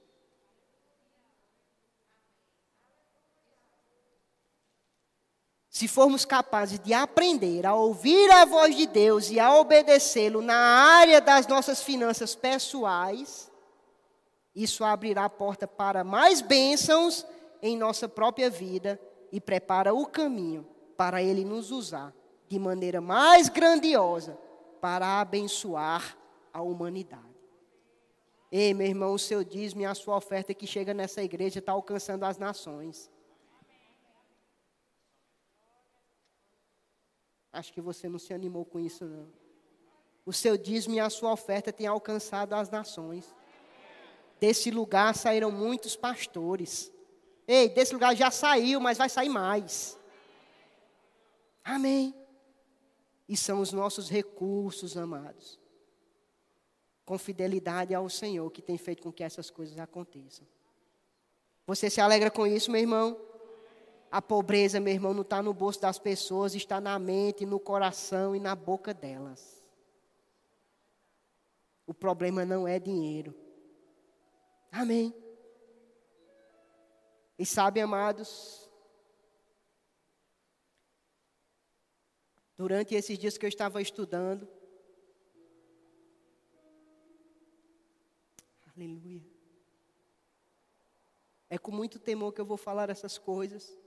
Se 5.75 5.89
formos 5.89 6.25
capazes 6.25 6.79
de 6.79 6.95
aprender 6.95 7.67
a 7.67 7.75
ouvir 7.75 8.31
a 8.31 8.45
voz 8.45 8.77
de 8.77 8.87
Deus 8.87 9.29
e 9.29 9.41
a 9.41 9.59
obedecê-lo 9.59 10.41
na 10.41 10.55
área 10.55 11.21
das 11.21 11.49
nossas 11.49 11.83
finanças 11.83 12.37
pessoais, 12.37 13.51
isso 14.55 14.85
abrirá 14.85 15.25
a 15.25 15.29
porta 15.29 15.67
para 15.67 16.05
mais 16.05 16.41
bênçãos 16.41 17.27
em 17.61 17.77
nossa 17.77 18.09
própria 18.09 18.49
vida 18.49 19.01
e 19.33 19.41
prepara 19.41 19.93
o 19.93 20.07
caminho 20.07 20.65
para 20.97 21.21
Ele 21.21 21.45
nos 21.45 21.73
usar 21.73 22.15
de 22.49 22.57
maneira 22.57 23.01
mais 23.01 23.49
grandiosa 23.49 24.39
para 24.81 25.21
abençoar 25.21 26.17
a 26.53 26.63
humanidade. 26.63 27.25
Ei, 28.53 28.73
meu 28.73 28.87
irmão, 28.87 29.13
o 29.13 29.19
seu 29.19 29.43
dízimo 29.43 29.81
e 29.81 29.87
a 29.87 29.95
sua 29.97 30.17
oferta 30.19 30.55
que 30.55 30.69
chega 30.69 30.95
nessa 30.95 31.21
igreja 31.21 31.59
está 31.59 31.73
alcançando 31.73 32.23
as 32.23 32.39
nações. 32.39 33.11
Acho 37.55 37.73
que 37.73 37.81
você 37.81 38.09
não 38.09 38.19
se 38.19 38.35
animou 38.35 38.65
com 38.65 38.79
isso, 38.79 39.05
não. 39.05 39.27
O 40.27 40.33
seu 40.33 40.57
dízimo 40.57 40.95
e 40.95 41.01
a 41.01 41.09
sua 41.09 41.33
oferta 41.33 41.73
têm 41.73 41.87
alcançado 41.87 42.55
as 42.55 42.69
nações. 42.69 43.35
Desse 44.41 44.71
lugar 44.71 45.15
saíram 45.15 45.51
muitos 45.51 45.97
pastores. 45.97 46.93
Ei, 47.47 47.69
desse 47.69 47.93
lugar 47.93 48.15
já 48.17 48.31
saiu, 48.31 48.81
mas 48.81 48.99
vai 48.99 49.09
sair 49.09 49.29
mais. 49.29 49.99
Amém 51.63 52.15
e 53.29 53.37
são 53.37 53.61
os 53.61 53.73
nossos 53.73 54.09
recursos, 54.09 54.97
amados. 54.97 55.59
Com 57.05 57.19
fidelidade 57.19 57.95
ao 57.95 58.09
Senhor 58.09 58.51
que 58.51 58.63
tem 58.63 58.79
feito 58.79 59.03
com 59.03 59.13
que 59.13 59.25
essas 59.25 59.51
coisas 59.51 59.79
aconteçam. 59.79 60.47
Você 61.67 61.89
se 61.89 62.01
alegra 62.01 62.31
com 62.31 62.47
isso, 62.47 62.71
meu 62.71 62.81
irmão? 62.81 63.19
A 64.15 64.23
pobreza, 64.23 64.79
meu 64.79 64.93
irmão, 64.95 65.13
não 65.13 65.23
está 65.23 65.43
no 65.43 65.53
bolso 65.53 65.81
das 65.81 65.99
pessoas, 65.99 66.55
está 66.55 66.81
na 66.81 66.97
mente, 67.01 67.45
no 67.45 67.59
coração 67.59 68.37
e 68.37 68.39
na 68.39 68.55
boca 68.55 68.95
delas. 68.95 69.61
O 71.85 71.93
problema 71.93 72.45
não 72.45 72.69
é 72.69 72.79
dinheiro. 72.79 73.35
Amém. 74.71 75.13
E 77.37 77.45
sabe, 77.45 77.81
amados, 77.81 78.71
Durante 82.57 82.95
esses 82.95 83.19
dias 83.19 83.37
que 83.37 83.45
eu 83.45 83.49
estava 83.49 83.83
estudando, 83.83 84.49
Aleluia. 88.77 89.27
É 91.51 91.59
com 91.59 91.73
muito 91.73 91.99
temor 91.99 92.33
que 92.33 92.41
eu 92.41 92.47
vou 92.47 92.57
falar 92.57 92.91
essas 92.91 93.19
coisas. 93.19 93.84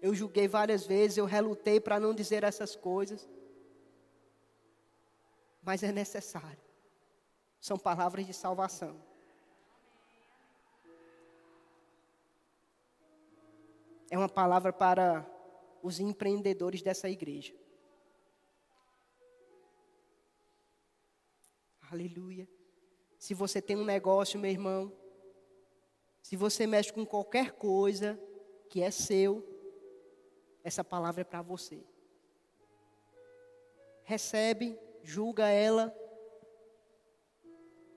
Eu 0.00 0.14
julguei 0.14 0.46
várias 0.46 0.86
vezes, 0.86 1.18
eu 1.18 1.24
relutei 1.24 1.80
para 1.80 1.98
não 1.98 2.14
dizer 2.14 2.44
essas 2.44 2.76
coisas. 2.76 3.28
Mas 5.62 5.82
é 5.82 5.90
necessário. 5.90 6.62
São 7.60 7.78
palavras 7.78 8.26
de 8.26 8.32
salvação. 8.32 9.00
É 14.10 14.16
uma 14.16 14.28
palavra 14.28 14.72
para 14.72 15.26
os 15.82 15.98
empreendedores 16.00 16.80
dessa 16.80 17.08
igreja. 17.08 17.54
Aleluia. 21.90 22.48
Se 23.18 23.34
você 23.34 23.60
tem 23.60 23.76
um 23.76 23.84
negócio, 23.84 24.38
meu 24.38 24.50
irmão, 24.50 24.92
se 26.22 26.36
você 26.36 26.66
mexe 26.66 26.92
com 26.92 27.04
qualquer 27.04 27.52
coisa 27.52 28.20
que 28.70 28.82
é 28.82 28.90
seu, 28.90 29.57
essa 30.68 30.84
palavra 30.84 31.22
é 31.22 31.24
para 31.24 31.42
você. 31.42 31.82
Recebe, 34.04 34.78
julga 35.02 35.48
ela 35.48 35.94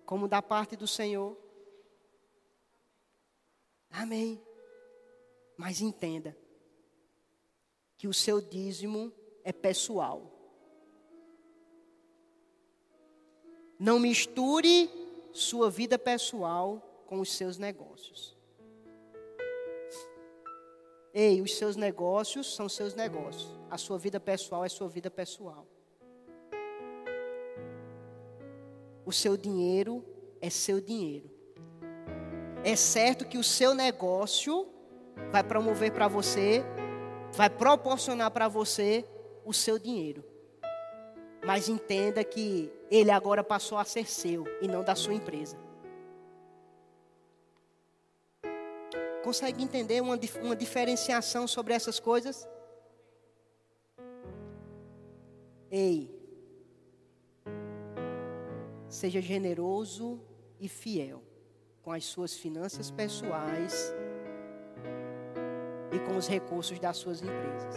como 0.05 0.28
da 0.28 0.41
parte 0.41 0.76
do 0.76 0.88
Senhor. 0.88 1.38
Amém. 3.89 4.41
Mas 5.57 5.80
entenda 5.82 6.36
que 7.97 8.07
o 8.07 8.13
seu 8.13 8.41
dízimo 8.41 9.13
é 9.43 9.53
pessoal. 9.53 10.32
Não 13.78 13.99
misture 13.99 14.89
sua 15.34 15.69
vida 15.69 15.99
pessoal 15.99 17.03
com 17.05 17.19
os 17.19 17.32
seus 17.34 17.57
negócios. 17.57 18.40
Ei, 21.14 21.41
os 21.41 21.57
seus 21.57 21.76
negócios 21.76 22.55
são 22.55 22.70
seus 22.70 22.95
negócios. 22.95 23.59
A 23.70 23.78
sua 23.78 23.97
vida 23.97 24.20
pessoal 24.20 24.64
é 24.64 24.70
sua 24.70 24.88
vida 24.88 25.12
pessoal. 25.12 25.68
O 29.05 29.12
seu 29.12 29.36
dinheiro 29.36 30.05
é 30.39 30.49
seu 30.49 30.80
dinheiro. 30.80 31.30
É 32.64 32.76
certo 32.76 33.26
que 33.26 33.38
o 33.38 33.43
seu 33.43 33.74
negócio 33.74 34.68
vai 35.32 35.43
promover 35.43 35.91
para 35.91 36.07
você, 36.07 36.64
vai 37.34 37.49
proporcionar 37.49 38.32
para 38.32 38.47
você 38.47 39.05
o 39.43 39.51
seu 39.51 39.78
dinheiro. 39.78 40.24
Mas 41.45 41.68
entenda 41.68 42.24
que 42.24 42.72
ele 42.89 43.12
agora 43.12 43.43
passou 43.43 43.78
a 43.78 43.84
ser 43.84 44.07
seu 44.07 44.45
e 44.62 44.68
não 44.68 44.84
da 44.84 44.95
sua 44.95 45.14
empresa. 45.14 45.57
Consegue 49.24 49.63
entender 49.63 50.01
uma, 50.01 50.19
uma 50.41 50.55
diferenciação 50.55 51.47
sobre 51.47 51.74
essas 51.74 51.99
coisas? 51.99 52.47
Ei, 55.69 56.13
seja 58.89 59.22
generoso 59.22 60.19
e 60.59 60.67
fiel 60.67 61.24
com 61.82 61.91
as 61.91 62.03
suas 62.05 62.36
finanças 62.36 62.91
pessoais 62.91 63.93
e 65.91 65.99
com 65.99 66.17
os 66.17 66.28
recursos 66.28 66.78
das 66.78 66.97
suas 66.97 67.22
empresas. 67.22 67.76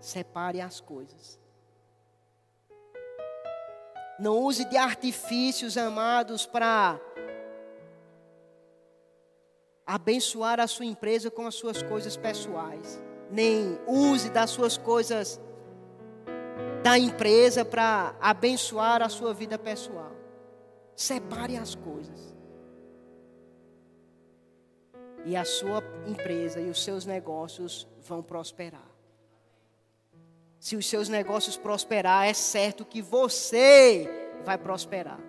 Separe 0.00 0.60
as 0.60 0.80
coisas. 0.80 1.38
Não 4.18 4.38
use 4.38 4.64
de 4.64 4.76
artifícios, 4.76 5.76
amados, 5.76 6.44
para 6.44 7.00
abençoar 9.92 10.58
a 10.58 10.66
sua 10.66 10.86
empresa 10.86 11.30
com 11.30 11.46
as 11.46 11.54
suas 11.54 11.82
coisas 11.82 12.16
pessoais. 12.16 12.98
Nem 13.30 13.78
use 13.86 14.30
das 14.30 14.48
suas 14.48 14.78
coisas 14.78 15.38
da 16.82 16.98
empresa 16.98 17.62
para 17.62 18.16
abençoar 18.18 19.02
a 19.02 19.10
sua 19.10 19.34
vida 19.34 19.58
pessoal. 19.58 20.12
Separe 20.96 21.58
as 21.58 21.74
coisas. 21.74 22.34
E 25.26 25.36
a 25.36 25.44
sua 25.44 25.84
empresa 26.06 26.58
e 26.58 26.70
os 26.70 26.82
seus 26.82 27.04
negócios 27.04 27.86
vão 28.00 28.22
prosperar. 28.22 28.90
Se 30.58 30.74
os 30.74 30.86
seus 30.88 31.10
negócios 31.10 31.58
prosperar, 31.58 32.26
é 32.26 32.32
certo 32.32 32.82
que 32.82 33.02
você 33.02 34.08
vai 34.42 34.56
prosperar. 34.56 35.20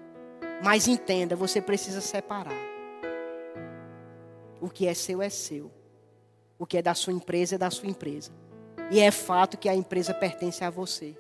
Mas 0.64 0.88
entenda, 0.88 1.36
você 1.36 1.62
precisa 1.62 2.00
separar. 2.00 2.73
O 4.64 4.70
que 4.70 4.88
é 4.88 4.94
seu 4.94 5.22
é 5.22 5.30
seu. 5.30 5.70
O 6.58 6.66
que 6.66 6.78
é 6.78 6.82
da 6.82 6.94
sua 6.94 7.12
empresa 7.12 7.56
é 7.56 7.58
da 7.58 7.70
sua 7.70 7.90
empresa. 7.90 8.32
E 8.90 9.00
é 9.00 9.12
fato 9.12 9.58
que 9.58 9.68
a 9.68 9.76
empresa 9.76 10.14
pertence 10.14 10.64
a 10.64 10.70
você. 10.70 11.16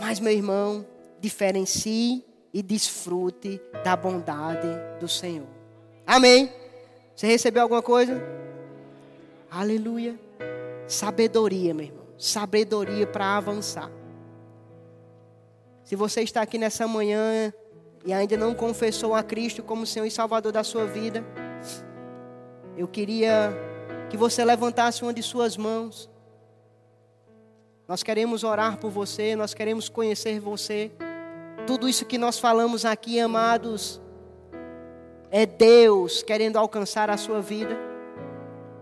Mas, 0.00 0.18
meu 0.18 0.32
irmão, 0.32 0.86
diferencie 1.20 2.24
e 2.54 2.62
desfrute 2.62 3.60
da 3.84 3.94
bondade 3.94 4.68
do 4.98 5.06
Senhor. 5.08 5.46
Amém? 6.06 6.50
Você 7.14 7.26
recebeu 7.26 7.62
alguma 7.62 7.82
coisa? 7.82 8.22
Aleluia. 9.50 10.18
Sabedoria, 10.86 11.74
meu 11.74 11.86
irmão 11.86 11.98
sabedoria 12.18 13.06
para 13.06 13.36
avançar. 13.36 13.90
Se 15.84 15.94
você 15.94 16.20
está 16.20 16.42
aqui 16.42 16.58
nessa 16.58 16.86
manhã 16.86 17.52
e 18.04 18.12
ainda 18.12 18.36
não 18.36 18.54
confessou 18.54 19.14
a 19.14 19.22
Cristo 19.22 19.62
como 19.62 19.86
Senhor 19.86 20.04
e 20.04 20.10
Salvador 20.10 20.52
da 20.52 20.64
sua 20.64 20.84
vida, 20.84 21.24
eu 22.76 22.86
queria 22.86 23.52
que 24.08 24.16
você 24.16 24.44
levantasse 24.44 25.02
uma 25.02 25.12
de 25.12 25.22
suas 25.22 25.56
mãos. 25.56 26.08
Nós 27.86 28.02
queremos 28.02 28.44
orar 28.44 28.78
por 28.78 28.90
você, 28.90 29.34
nós 29.34 29.54
queremos 29.54 29.88
conhecer 29.88 30.38
você. 30.40 30.92
Tudo 31.66 31.88
isso 31.88 32.04
que 32.04 32.18
nós 32.18 32.38
falamos 32.38 32.84
aqui, 32.84 33.18
amados, 33.18 34.00
é 35.30 35.44
Deus 35.44 36.22
querendo 36.22 36.56
alcançar 36.56 37.10
a 37.10 37.16
sua 37.16 37.40
vida. 37.40 37.76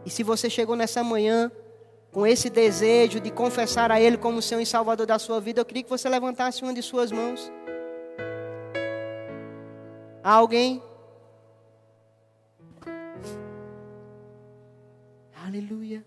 E 0.04 0.10
se 0.10 0.22
você 0.22 0.48
chegou 0.48 0.76
nessa 0.76 1.02
manhã 1.02 1.50
com 2.12 2.26
esse 2.26 2.48
desejo 2.48 3.18
de 3.18 3.30
confessar 3.30 3.90
a 3.90 4.00
Ele 4.00 4.16
como 4.16 4.40
Senhor 4.40 4.60
e 4.60 4.66
Salvador 4.66 5.06
da 5.06 5.18
sua 5.18 5.40
vida, 5.40 5.60
eu 5.60 5.64
queria 5.64 5.82
que 5.82 5.90
você 5.90 6.08
levantasse 6.08 6.62
uma 6.62 6.72
de 6.72 6.82
suas 6.82 7.10
mãos. 7.10 7.50
Alguém? 10.22 10.82
Aleluia. 15.56 16.04